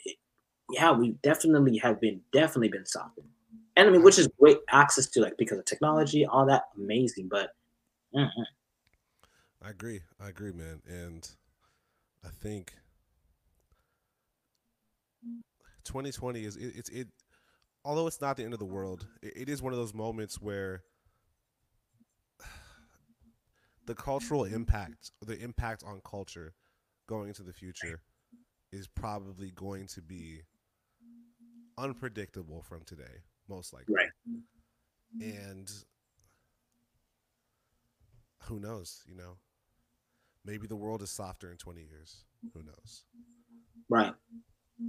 [0.70, 3.29] yeah, we definitely have been definitely been softened,
[3.77, 7.29] and I mean, which is great access to like because of technology, all that amazing.
[7.29, 7.51] But
[8.14, 8.43] mm-hmm.
[9.62, 10.01] I agree.
[10.18, 11.29] I agree, man, and
[12.25, 12.73] I think
[15.85, 17.09] 2020 is it, it's it.
[17.85, 20.41] Although it's not the end of the world, it, it is one of those moments
[20.41, 20.83] where
[23.93, 26.55] the cultural impact, the impact on culture
[27.07, 28.01] going into the future
[28.72, 30.40] is probably going to be
[31.76, 33.20] unpredictable from today,
[33.51, 33.95] most likely.
[33.95, 34.09] Right.
[35.20, 35.70] And
[38.45, 39.36] who knows, you know?
[40.43, 42.24] Maybe the world is softer in 20 years.
[42.55, 43.05] Who knows?
[43.90, 44.14] Right.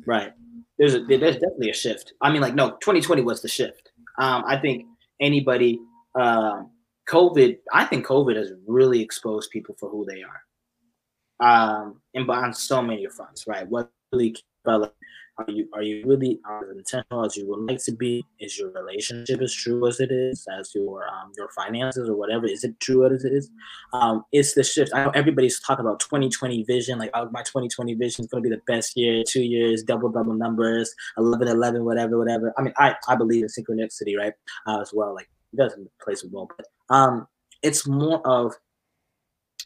[0.05, 0.31] Right.
[0.79, 2.13] There's a, there's definitely a shift.
[2.21, 3.91] I mean, like, no, 2020 was the shift.
[4.17, 4.85] Um, I think
[5.19, 5.77] anybody
[6.15, 6.71] um,
[7.09, 10.41] COVID, I think COVID has really exposed people for who they are.
[11.39, 13.67] um, and on so many fronts, right?
[13.67, 14.35] What really
[15.37, 18.23] are you are you really as intentional as you would like to be?
[18.39, 20.45] Is your relationship as true as it is?
[20.59, 22.45] As your um, your finances or whatever?
[22.45, 23.49] Is it true as it is?
[23.93, 24.91] Um, it's the shift.
[24.93, 28.49] I know everybody's talking about 2020 vision, like oh, my 2020 vision is going to
[28.49, 32.53] be the best year, two years, double double numbers, 11 11, whatever, whatever.
[32.57, 34.33] I mean, I I believe in synchronicity, right?
[34.67, 37.27] Uh, as well, like it doesn't place well, but um,
[37.61, 38.53] it's more of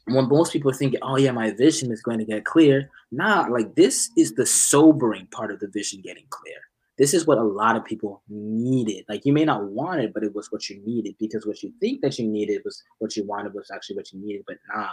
[0.05, 2.89] when most people thinking, oh yeah, my vision is going to get clear.
[3.11, 6.55] Nah, like this is the sobering part of the vision getting clear.
[6.97, 9.05] This is what a lot of people needed.
[9.07, 11.71] Like you may not want it, but it was what you needed because what you
[11.79, 14.89] think that you needed was what you wanted was actually what you needed, but nah.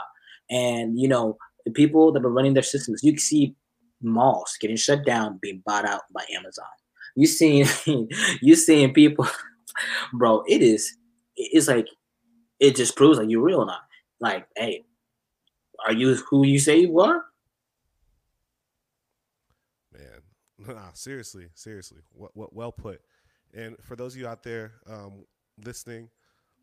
[0.51, 3.55] And you know, the people that were running their systems, you see
[4.03, 6.67] malls getting shut down, being bought out by Amazon.
[7.17, 7.67] You seeing
[8.43, 9.27] you seeing people,
[10.13, 10.43] bro.
[10.47, 10.95] It is.
[11.37, 11.89] It's like
[12.61, 13.83] it just proves like you're real or not.
[14.21, 14.85] Like, hey,
[15.87, 17.25] are you who you say you are?
[19.93, 20.23] Man,
[20.77, 23.01] nah, seriously, seriously, what, what, well put.
[23.53, 25.25] And for those of you out there um,
[25.65, 26.09] listening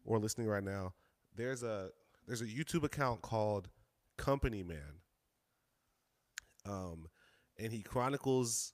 [0.06, 0.94] or listening right now,
[1.36, 1.90] there's a
[2.28, 3.70] there's a YouTube account called
[4.18, 5.00] Company Man,
[6.66, 7.08] um,
[7.58, 8.74] and he chronicles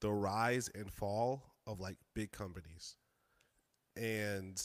[0.00, 2.96] the rise and fall of like big companies,
[3.96, 4.60] and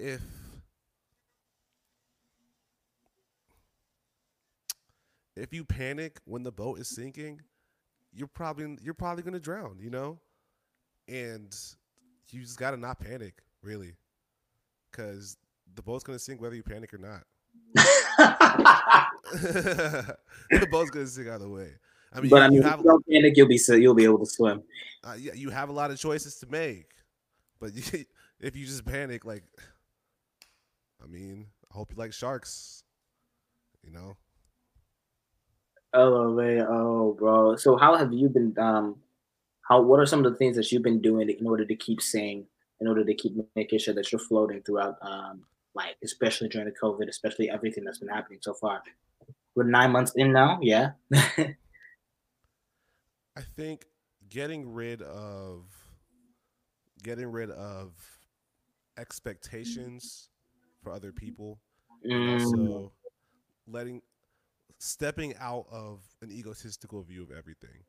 [0.00, 0.22] if
[5.36, 7.40] if you panic when the boat is sinking,
[8.12, 10.18] you're probably you're probably gonna drown, you know,
[11.08, 11.54] and
[12.30, 13.92] you just gotta not panic, really,
[14.90, 15.36] because
[15.74, 17.22] the boat's gonna sink whether you panic or not.
[20.50, 21.72] the boat's gonna sink either way.
[22.12, 23.94] I mean, but you, I mean, you if you don't panic, you'll be so you'll
[23.94, 24.62] be able to swim.
[25.04, 26.86] uh, yeah, you have a lot of choices to make,
[27.60, 28.04] but you,
[28.40, 29.44] if you just panic, like,
[31.02, 32.82] I mean, I hope you like sharks,
[33.82, 34.16] you know.
[35.92, 37.56] Oh man, oh bro.
[37.56, 38.54] So how have you been?
[38.58, 38.96] Um,
[39.62, 42.00] how what are some of the things that you've been doing in order to keep
[42.00, 42.46] saying,
[42.80, 45.44] in order to keep making sure that you're floating throughout, um,
[45.74, 48.82] like especially during the COVID, especially everything that's been happening so far.
[49.54, 50.92] We're nine months in now, yeah.
[51.12, 51.54] I
[53.56, 53.86] think
[54.28, 55.64] getting rid of
[57.02, 57.92] getting rid of
[58.98, 60.29] expectations
[60.82, 61.60] for other people.
[62.06, 62.92] Mm, also
[63.66, 64.02] letting
[64.78, 67.84] stepping out of an egotistical view of everything.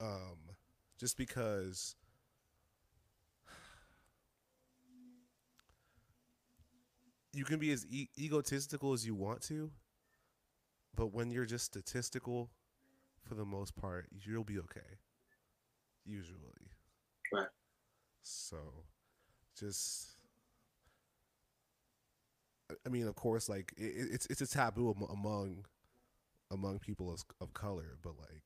[0.00, 0.56] Um
[0.98, 1.96] just because
[7.32, 9.70] you can be as e- egotistical as you want to
[10.94, 12.50] but when you're just statistical
[13.22, 14.98] for the most part you'll be okay.
[16.04, 16.70] Usually.
[17.32, 17.48] Right.
[18.22, 18.56] so
[19.58, 20.16] just
[22.86, 25.64] I- mean, of course, like it, it- it's it's a taboo am- among
[26.50, 28.42] among people of, of color, but like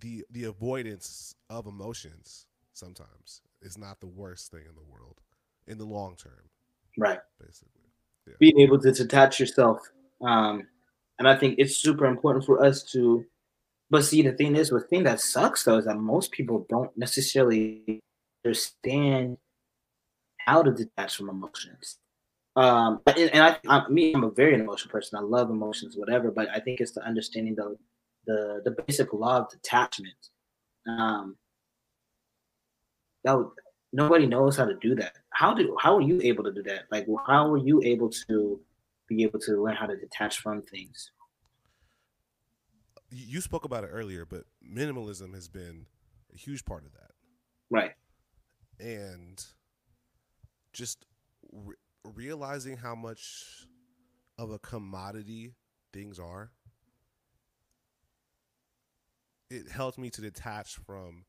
[0.00, 5.20] the the avoidance of emotions sometimes is not the worst thing in the world
[5.66, 6.48] in the long term,
[6.96, 7.20] right.
[7.38, 7.68] basically.
[8.38, 9.80] Being able to detach yourself,
[10.22, 10.66] um,
[11.18, 13.24] and I think it's super important for us to.
[13.90, 16.96] But see, the thing is, the thing that sucks though is that most people don't
[16.96, 18.00] necessarily
[18.44, 19.36] understand
[20.46, 21.98] how to detach from emotions.
[22.54, 25.18] Um, and, and I, I, me, I'm a very emotional person.
[25.18, 26.30] I love emotions, whatever.
[26.30, 27.76] But I think it's the understanding the
[28.26, 30.14] the the basic law of detachment.
[30.86, 31.36] Um,
[33.24, 33.48] that would,
[33.92, 35.12] nobody knows how to do that.
[35.30, 36.84] How do how are you able to do that?
[36.90, 38.60] Like, how were you able to
[39.08, 41.10] be able to learn how to detach from things?
[43.10, 45.86] You you spoke about it earlier, but minimalism has been
[46.34, 47.10] a huge part of that.
[47.70, 47.92] Right.
[48.78, 49.42] and
[50.72, 51.04] just
[51.52, 53.66] re- realizing how much
[54.38, 55.54] of a commodity
[55.92, 56.50] things are
[59.50, 61.24] it helped me to detach from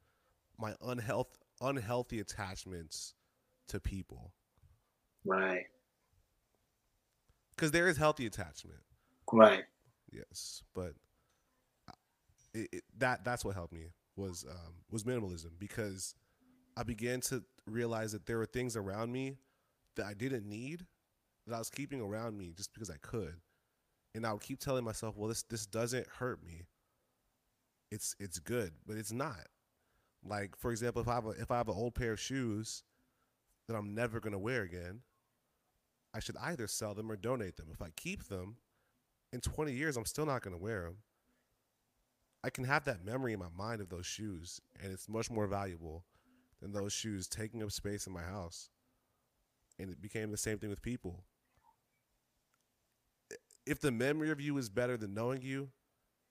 [0.58, 3.14] my unhealth unhealthy attachments
[3.68, 4.34] to people
[5.26, 5.66] Right.
[7.56, 8.80] because there is healthy attachment
[9.32, 9.64] Right.
[10.12, 10.94] yes but
[12.54, 16.16] it, it, that that's what helped me was um, was minimalism because
[16.76, 19.38] I began to realize that there were things around me
[19.96, 20.86] that I didn't need
[21.46, 23.36] that I was keeping around me just because I could,
[24.16, 26.68] and I would keep telling myself, "Well, this this doesn't hurt me.
[27.92, 29.48] It's it's good, but it's not."
[30.24, 32.84] Like for example, if I have a, if I have an old pair of shoes
[33.68, 35.02] that I'm never gonna wear again,
[36.14, 37.70] I should either sell them or donate them.
[37.72, 38.58] If I keep them,
[39.32, 40.98] in 20 years, I'm still not gonna wear them.
[42.44, 45.48] I can have that memory in my mind of those shoes, and it's much more
[45.48, 46.06] valuable
[46.64, 48.70] than those shoes taking up space in my house.
[49.80, 51.26] and it became the same thing with people.
[53.66, 55.72] If the memory of you is better than knowing you,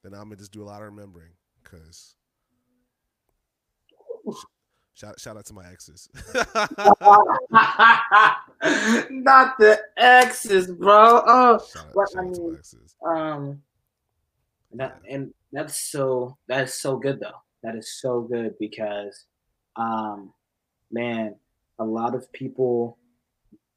[0.02, 1.32] then I'm gonna just do a lot of remembering.
[1.64, 2.16] Cause
[4.94, 6.08] shout shout out to my exes.
[9.10, 11.22] Not the exes, bro.
[11.26, 12.96] Oh, shout out, What, shout I out to my mean, exes.
[13.06, 13.62] um,
[14.72, 17.42] that and that's so that is so good though.
[17.62, 19.26] That is so good because,
[19.76, 20.32] um,
[20.90, 21.36] man,
[21.78, 22.98] a lot of people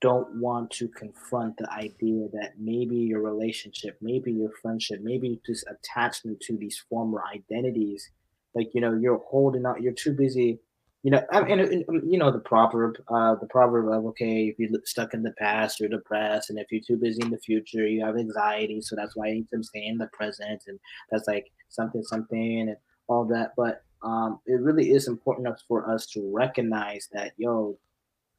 [0.02, 5.64] don't want to confront the idea that maybe your relationship, maybe your friendship, maybe this
[5.68, 8.12] attachment to these former identities,
[8.54, 9.82] like you know, you're holding out.
[9.82, 10.60] You're too busy.
[11.04, 14.48] You know, I mean, and, and, you know the proverb, uh, the proverb of okay,
[14.48, 17.38] if you're stuck in the past, you're depressed, and if you're too busy in the
[17.38, 18.82] future, you have anxiety.
[18.82, 20.80] So that's why you need to stay in the present, and
[21.12, 22.78] that's like something, something, and
[23.08, 23.52] all that.
[23.56, 27.78] But um, it really is important for us to recognize that, yo,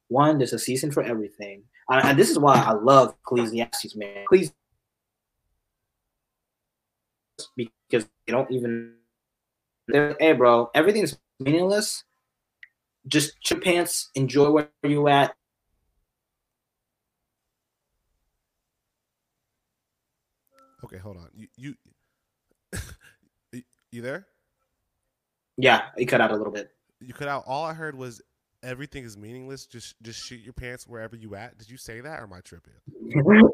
[0.08, 4.22] one, there's a season for everything, uh, and this is why I love Ecclesiastes, man.
[4.22, 4.54] Ecclesiastes
[7.56, 8.94] because they don't even.
[9.92, 12.04] Hey, bro, everything's meaningless.
[13.06, 15.34] Just chip pants, enjoy where you at.
[20.84, 21.28] Okay, hold on.
[21.34, 21.76] You you-
[23.92, 24.26] you there?
[25.56, 26.70] Yeah, it cut out a little bit.
[27.00, 27.44] You cut out.
[27.46, 28.20] All I heard was
[28.62, 29.66] everything is meaningless.
[29.66, 31.56] Just just shoot your pants wherever you at.
[31.58, 32.72] Did you say that or am I tripping?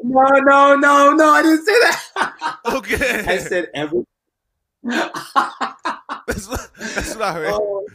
[0.05, 2.57] No, no, no, no, I didn't say that.
[2.65, 3.23] Okay.
[3.27, 4.03] I said every.
[4.83, 7.51] that's, what, that's what I heard.
[7.53, 7.85] Oh.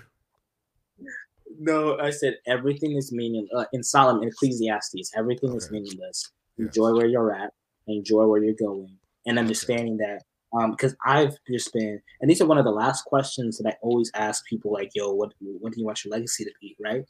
[1.59, 5.11] No, I said everything is meaning uh, in Solomon Ecclesiastes.
[5.17, 5.75] Everything is Okay.
[5.81, 6.31] meaningless.
[6.57, 6.67] Yes.
[6.67, 7.53] Enjoy where you're at.
[7.89, 8.97] Enjoy where you're going,
[9.27, 10.23] and understanding that.
[10.53, 13.77] Um, because I've just been, and these are one of the last questions that I
[13.83, 17.05] always ask people, like, "Yo, what when do you want your legacy to be?" Right?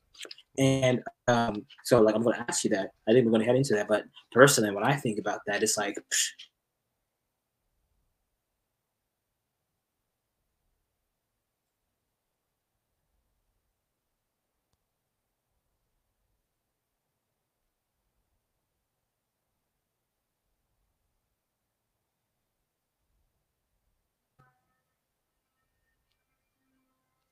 [0.59, 2.91] And um, so like I'm going to ask you that.
[3.09, 5.62] I think we're going to head into that, but personally, when I think about that,
[5.62, 5.95] it's like.
[5.95, 6.47] psh,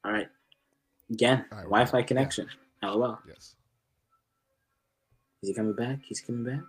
[0.06, 0.28] All right.
[1.10, 2.46] Again, All right, Wi-Fi connection.
[2.82, 3.18] LOL.
[3.26, 3.56] Yes.
[5.42, 5.98] Is he coming back?
[6.04, 6.60] He's coming back.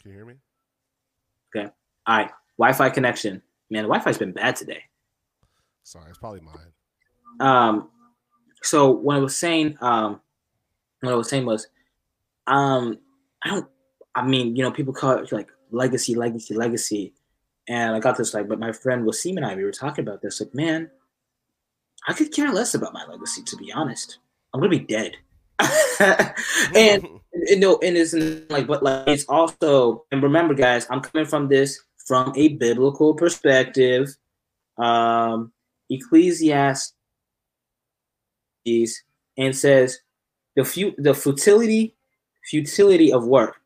[0.00, 0.34] Can you hear me?
[1.54, 1.68] Okay.
[2.06, 2.30] All right.
[2.56, 3.42] Wi-Fi connection.
[3.70, 4.82] Man, the Wi-Fi's been bad today.
[5.82, 6.72] Sorry, it's probably mine.
[7.40, 7.90] Um,
[8.62, 10.20] so what I was saying, um,
[11.00, 11.66] what I was saying was,
[12.46, 12.98] um,
[13.44, 13.66] I don't.
[14.14, 17.14] I mean, you know, people call it like legacy, legacy, legacy,
[17.68, 18.48] and I got this like.
[18.48, 20.40] But my friend Wasim and I, we were talking about this.
[20.40, 20.90] Like, man,
[22.08, 23.42] I could care less about my legacy.
[23.42, 24.18] To be honest,
[24.52, 25.16] I'm gonna be dead.
[26.74, 28.14] and and no, and it's
[28.50, 33.14] like, but like, it's also, and remember, guys, I'm coming from this from a biblical
[33.14, 34.08] perspective.
[34.78, 35.52] Um,
[35.90, 36.94] Ecclesiastes
[39.36, 40.00] and says
[40.56, 41.94] the fu- the futility
[42.44, 43.60] futility of work.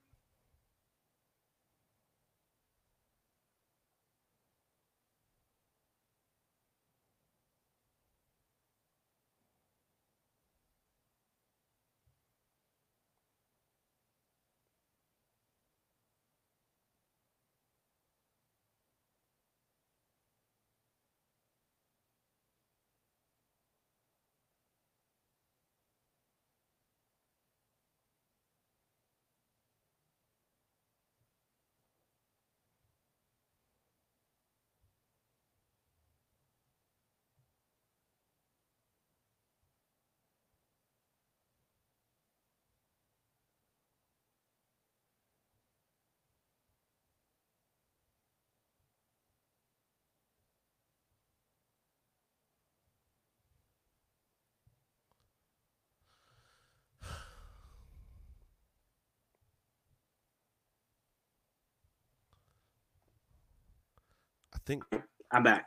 [64.64, 64.84] Think.
[65.30, 65.66] I'm back.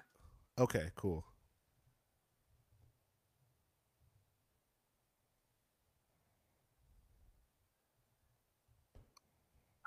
[0.60, 1.26] Okay, cool.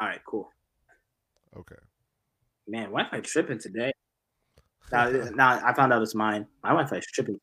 [0.01, 0.49] All right, cool.
[1.57, 1.77] Okay.
[2.69, 3.93] Man, Wi-Fi tripping today.
[4.91, 6.47] Now, now I found out it's mine.
[6.63, 7.39] My Wi-Fi is tripping.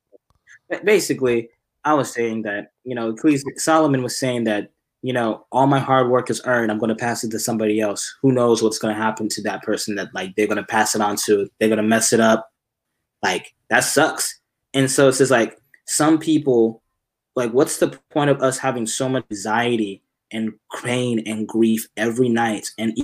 [0.83, 1.49] Basically,
[1.83, 3.15] I was saying that you know,
[3.57, 4.71] Solomon was saying that
[5.05, 6.71] you know, all my hard work is earned.
[6.71, 8.11] I'm going to pass it to somebody else.
[8.23, 10.95] Who knows what's going to happen to that person that like they're going to pass
[10.95, 11.47] it on to?
[11.59, 12.49] They're going to mess it up.
[13.21, 14.39] Like that sucks.
[14.73, 16.81] And so it's just like some people,
[17.35, 20.01] like, what's the point of us having so much anxiety
[20.31, 20.53] and
[20.83, 22.97] pain and grief every night and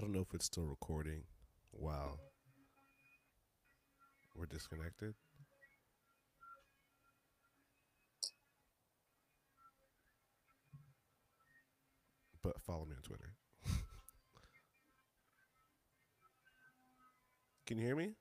[0.00, 1.24] I don't know if it's still recording.
[1.72, 2.20] Wow.
[4.34, 5.12] We're disconnected.
[12.42, 13.34] But follow me on Twitter.
[17.66, 18.14] Can you hear me?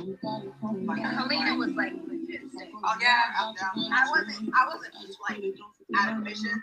[0.00, 2.70] Helena was like legit sick.
[2.82, 3.92] Oh yeah, I'm down.
[3.92, 4.50] I wasn't.
[4.54, 5.42] I wasn't just like
[5.98, 6.62] out of mission.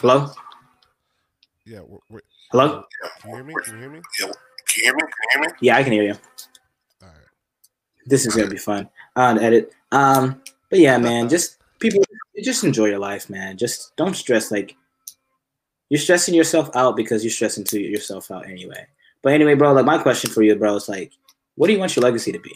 [0.00, 0.30] hello
[1.64, 1.80] Yeah.
[1.86, 2.20] We're, we're,
[2.52, 2.84] hello
[3.22, 3.54] can you hear me?
[3.64, 3.92] Can you hear
[5.40, 5.46] me?
[5.60, 6.14] yeah i can hear you
[7.02, 7.16] All right.
[8.04, 12.02] this is gonna be fun on edit um but yeah man just people
[12.44, 14.76] just enjoy your life man just don't stress like
[15.88, 18.86] you're stressing yourself out because you're stressing to yourself out anyway
[19.26, 21.10] but anyway bro like my question for you bro is like
[21.56, 22.54] what do you want your legacy to be?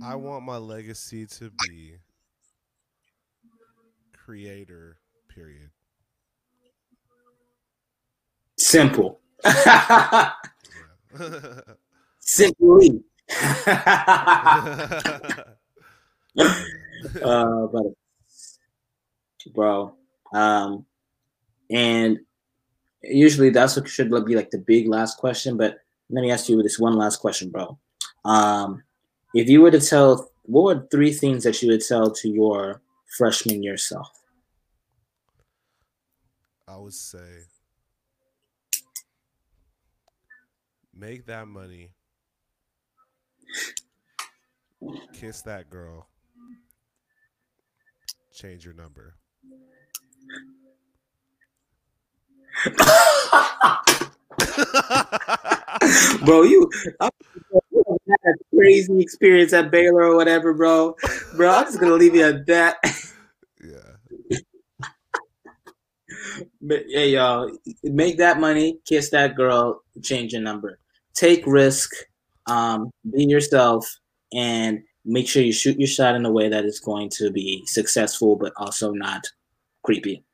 [0.00, 1.96] I want my legacy to be
[4.16, 4.98] creator,
[5.28, 5.70] period.
[8.56, 9.18] simple.
[12.20, 13.02] Simply.
[17.22, 17.86] Uh, but
[19.54, 19.94] bro,
[20.32, 20.84] um,
[21.70, 22.18] and
[23.02, 25.56] usually that's what should be like the big last question.
[25.56, 25.78] But
[26.10, 27.78] let me ask you this one last question, bro.
[28.24, 28.82] Um,
[29.34, 32.80] if you were to tell, what were three things that you would tell to your
[33.16, 34.10] freshman yourself?
[36.66, 37.44] I would say
[40.94, 41.90] make that money,
[45.12, 46.08] kiss that girl,
[48.32, 49.14] change your number.
[56.24, 56.68] bro, you,
[57.00, 57.10] I'm,
[58.08, 60.96] had a crazy experience at Baylor or whatever, bro.
[61.36, 62.76] Bro, I'm just gonna leave you at that.
[63.62, 64.38] yeah.
[66.60, 67.50] But, hey y'all,
[67.84, 70.78] make that money, kiss that girl, change your number,
[71.14, 71.90] take risk,
[72.46, 73.88] um, be yourself,
[74.32, 77.64] and make sure you shoot your shot in a way that is going to be
[77.66, 79.24] successful, but also not
[79.82, 80.24] creepy.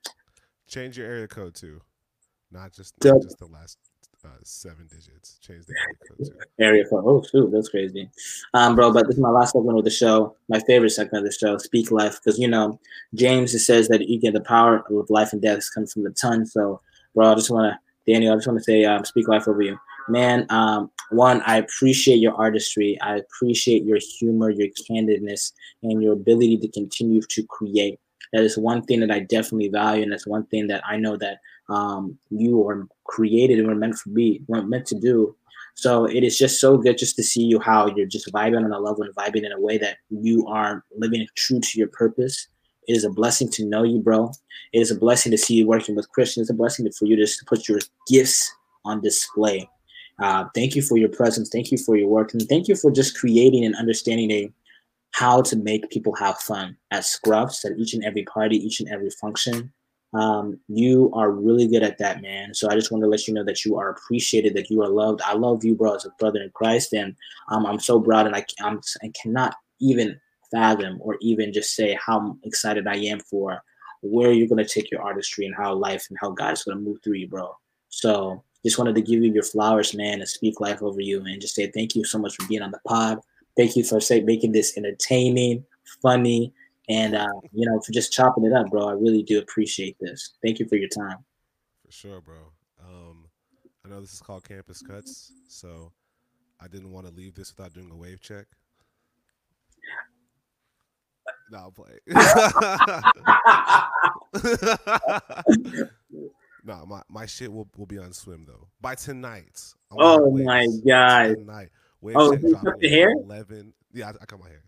[0.68, 1.80] Change your area code too.
[2.54, 3.78] Not just not just the last
[4.24, 5.38] uh, seven digits.
[5.40, 5.74] Change the
[6.60, 7.02] area code.
[7.04, 8.08] Oh shoot, that's crazy,
[8.54, 8.92] um, bro.
[8.92, 10.36] But this is my last segment of the show.
[10.48, 12.78] My favorite segment of the show, speak life, because you know
[13.14, 16.46] James says that you get the power of life and death comes from the tongue.
[16.46, 16.80] So,
[17.14, 19.62] bro, I just want to, Daniel, I just want to say, um, speak life over
[19.62, 19.76] you,
[20.08, 20.46] man.
[20.48, 22.98] Um, one, I appreciate your artistry.
[23.02, 25.52] I appreciate your humor, your candidness,
[25.82, 27.98] and your ability to continue to create.
[28.32, 31.16] That is one thing that I definitely value, and that's one thing that I know
[31.16, 31.38] that
[31.68, 35.34] um, you are created and were meant to be, were meant to do.
[35.74, 38.72] So it is just so good just to see you how you're just vibing on
[38.72, 42.48] a level and vibing in a way that you are living true to your purpose.
[42.86, 44.30] It is a blessing to know you, bro.
[44.72, 46.44] It is a blessing to see you working with Christians.
[46.44, 48.52] It's a blessing for you just to put your gifts
[48.84, 49.68] on display.
[50.22, 51.48] Uh, thank you for your presence.
[51.48, 54.52] Thank you for your work, and thank you for just creating and understanding a
[55.12, 58.88] how to make people have fun at Scruffs, at each and every party, each and
[58.88, 59.72] every function.
[60.14, 62.54] Um, you are really good at that, man.
[62.54, 64.88] So I just want to let you know that you are appreciated, that you are
[64.88, 65.20] loved.
[65.22, 67.16] I love you, bro, as a brother in Christ, and
[67.48, 70.20] um, I'm so proud, and I, I'm, I cannot even
[70.52, 73.62] fathom or even just say how excited I am for
[74.02, 76.98] where you're to take your artistry and how life and how God is to move
[77.02, 77.56] through you, bro.
[77.88, 81.40] So just wanted to give you your flowers, man, and speak life over you, and
[81.40, 83.18] just say thank you so much for being on the pod.
[83.56, 85.64] Thank you for say, making this entertaining,
[86.02, 86.52] funny,
[86.88, 88.88] and uh, you know for just chopping it up, bro.
[88.88, 90.34] I really do appreciate this.
[90.42, 91.18] Thank you for your time.
[91.84, 92.52] For sure, bro.
[92.82, 93.28] Um,
[93.84, 95.92] I know this is called Campus Cuts, so
[96.60, 98.46] I didn't want to leave this without doing a wave check.
[101.50, 101.98] No, I'll play.
[106.64, 109.60] no, my, my shit will, will be on swim though by tonight.
[109.90, 111.36] Oh my God.
[111.36, 111.68] Tonight.
[112.00, 113.12] Wave Oh, check you cut the hair?
[113.12, 113.72] Eleven.
[113.92, 114.64] Yeah, I, I cut my hair.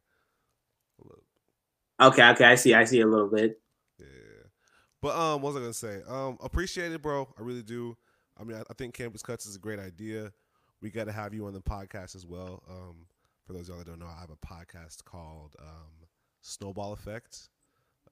[2.01, 3.61] Okay, okay, I see, I see a little bit.
[3.99, 4.07] Yeah.
[5.01, 6.01] But um, what was I gonna say?
[6.09, 7.28] Um, appreciate it, bro.
[7.38, 7.97] I really do.
[8.38, 10.32] I mean, I, I think Campus Cuts is a great idea.
[10.82, 12.62] We got to have you on the podcast as well.
[12.68, 13.07] Um,
[13.47, 16.07] for those of y'all that don't know, I have a podcast called um,
[16.42, 17.49] Snowball Effect.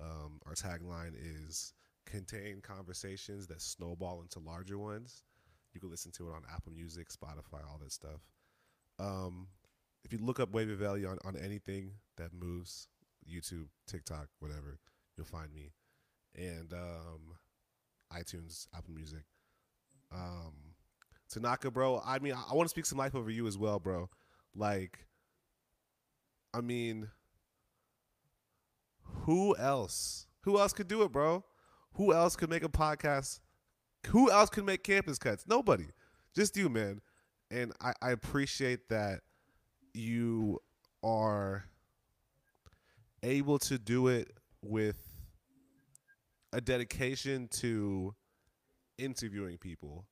[0.01, 1.75] Um, our tagline is
[2.07, 5.23] contain conversations that snowball into larger ones.
[5.75, 8.21] You can listen to it on Apple Music, Spotify, all that stuff.
[8.99, 9.49] Um,
[10.05, 12.89] if you look up Waviavelli on, on anything that moves,
[13.31, 14.79] YouTube, TikTok, whatever,
[15.17, 15.73] you'll find me.
[16.35, 17.37] And um,
[18.13, 19.25] iTunes, Apple Music.
[20.13, 20.53] Um,
[21.31, 23.79] Tanaka, bro, I mean, I, I want to speak some life over you as well,
[23.79, 24.09] bro.
[24.55, 25.07] Like,
[26.53, 27.09] I mean,
[29.03, 30.27] who else?
[30.43, 31.45] Who else could do it, bro?
[31.95, 33.41] Who else could make a podcast?
[34.09, 35.45] Who else could make campus cuts?
[35.47, 35.87] Nobody.
[36.35, 37.01] Just you, man.
[37.51, 39.21] And I, I appreciate that
[39.93, 40.61] you
[41.03, 41.65] are
[43.25, 44.31] able to do it
[44.63, 44.97] with
[46.53, 48.15] a dedication to
[48.99, 50.07] interviewing people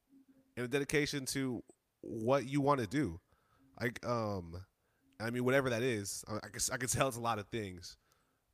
[0.57, 1.63] and a dedication to
[2.01, 3.21] what you want to do.
[3.81, 4.57] Like, um,
[5.21, 7.47] I mean, whatever that is, I, I can I can tell it's a lot of
[7.49, 7.97] things.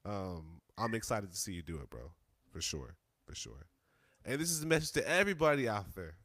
[0.04, 2.12] Um, I'm excited to see you do it, bro,
[2.50, 2.96] for sure,
[3.26, 3.66] for sure.
[4.24, 6.16] And this is a message to everybody out there.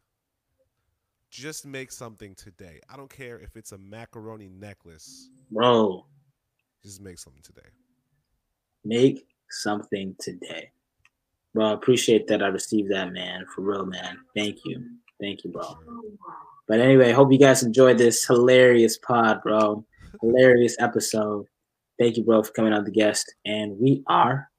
[1.31, 2.79] Just make something today.
[2.89, 5.29] I don't care if it's a macaroni necklace.
[5.49, 6.05] Bro,
[6.83, 7.69] Just make something today.
[8.85, 10.71] Make something today.
[11.53, 13.45] Bro, I appreciate that I received that, man.
[13.53, 14.17] For real, man.
[14.35, 14.83] Thank you.
[15.21, 15.77] Thank you, bro.
[16.67, 19.85] But anyway, hope you guys enjoyed this hilarious pod, bro.
[20.21, 21.45] Hilarious episode.
[21.99, 23.33] Thank you, bro, for coming on the guest.
[23.45, 24.49] And we are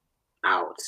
[0.45, 0.79] out.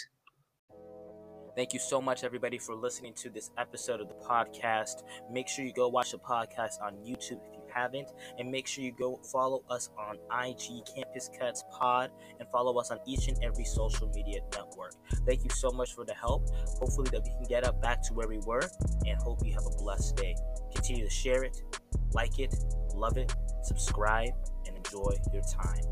[1.58, 5.02] Thank you so much, everybody, for listening to this episode of the podcast.
[5.32, 8.10] Make sure you go watch the podcast on YouTube if you haven't,
[8.40, 12.10] and make sure you go follow us on IG Campus Cuts Pod
[12.40, 14.94] and follow us on each and every social media network.
[15.26, 16.50] Thank you so much for the help.
[16.80, 18.68] Hopefully, that we can get up back to where we were,
[19.06, 20.36] and hope you have a blessed day.
[20.74, 21.62] Continue to share it,
[22.14, 22.54] like it,
[22.94, 24.34] love it, subscribe,
[24.66, 25.84] and enjoy your time.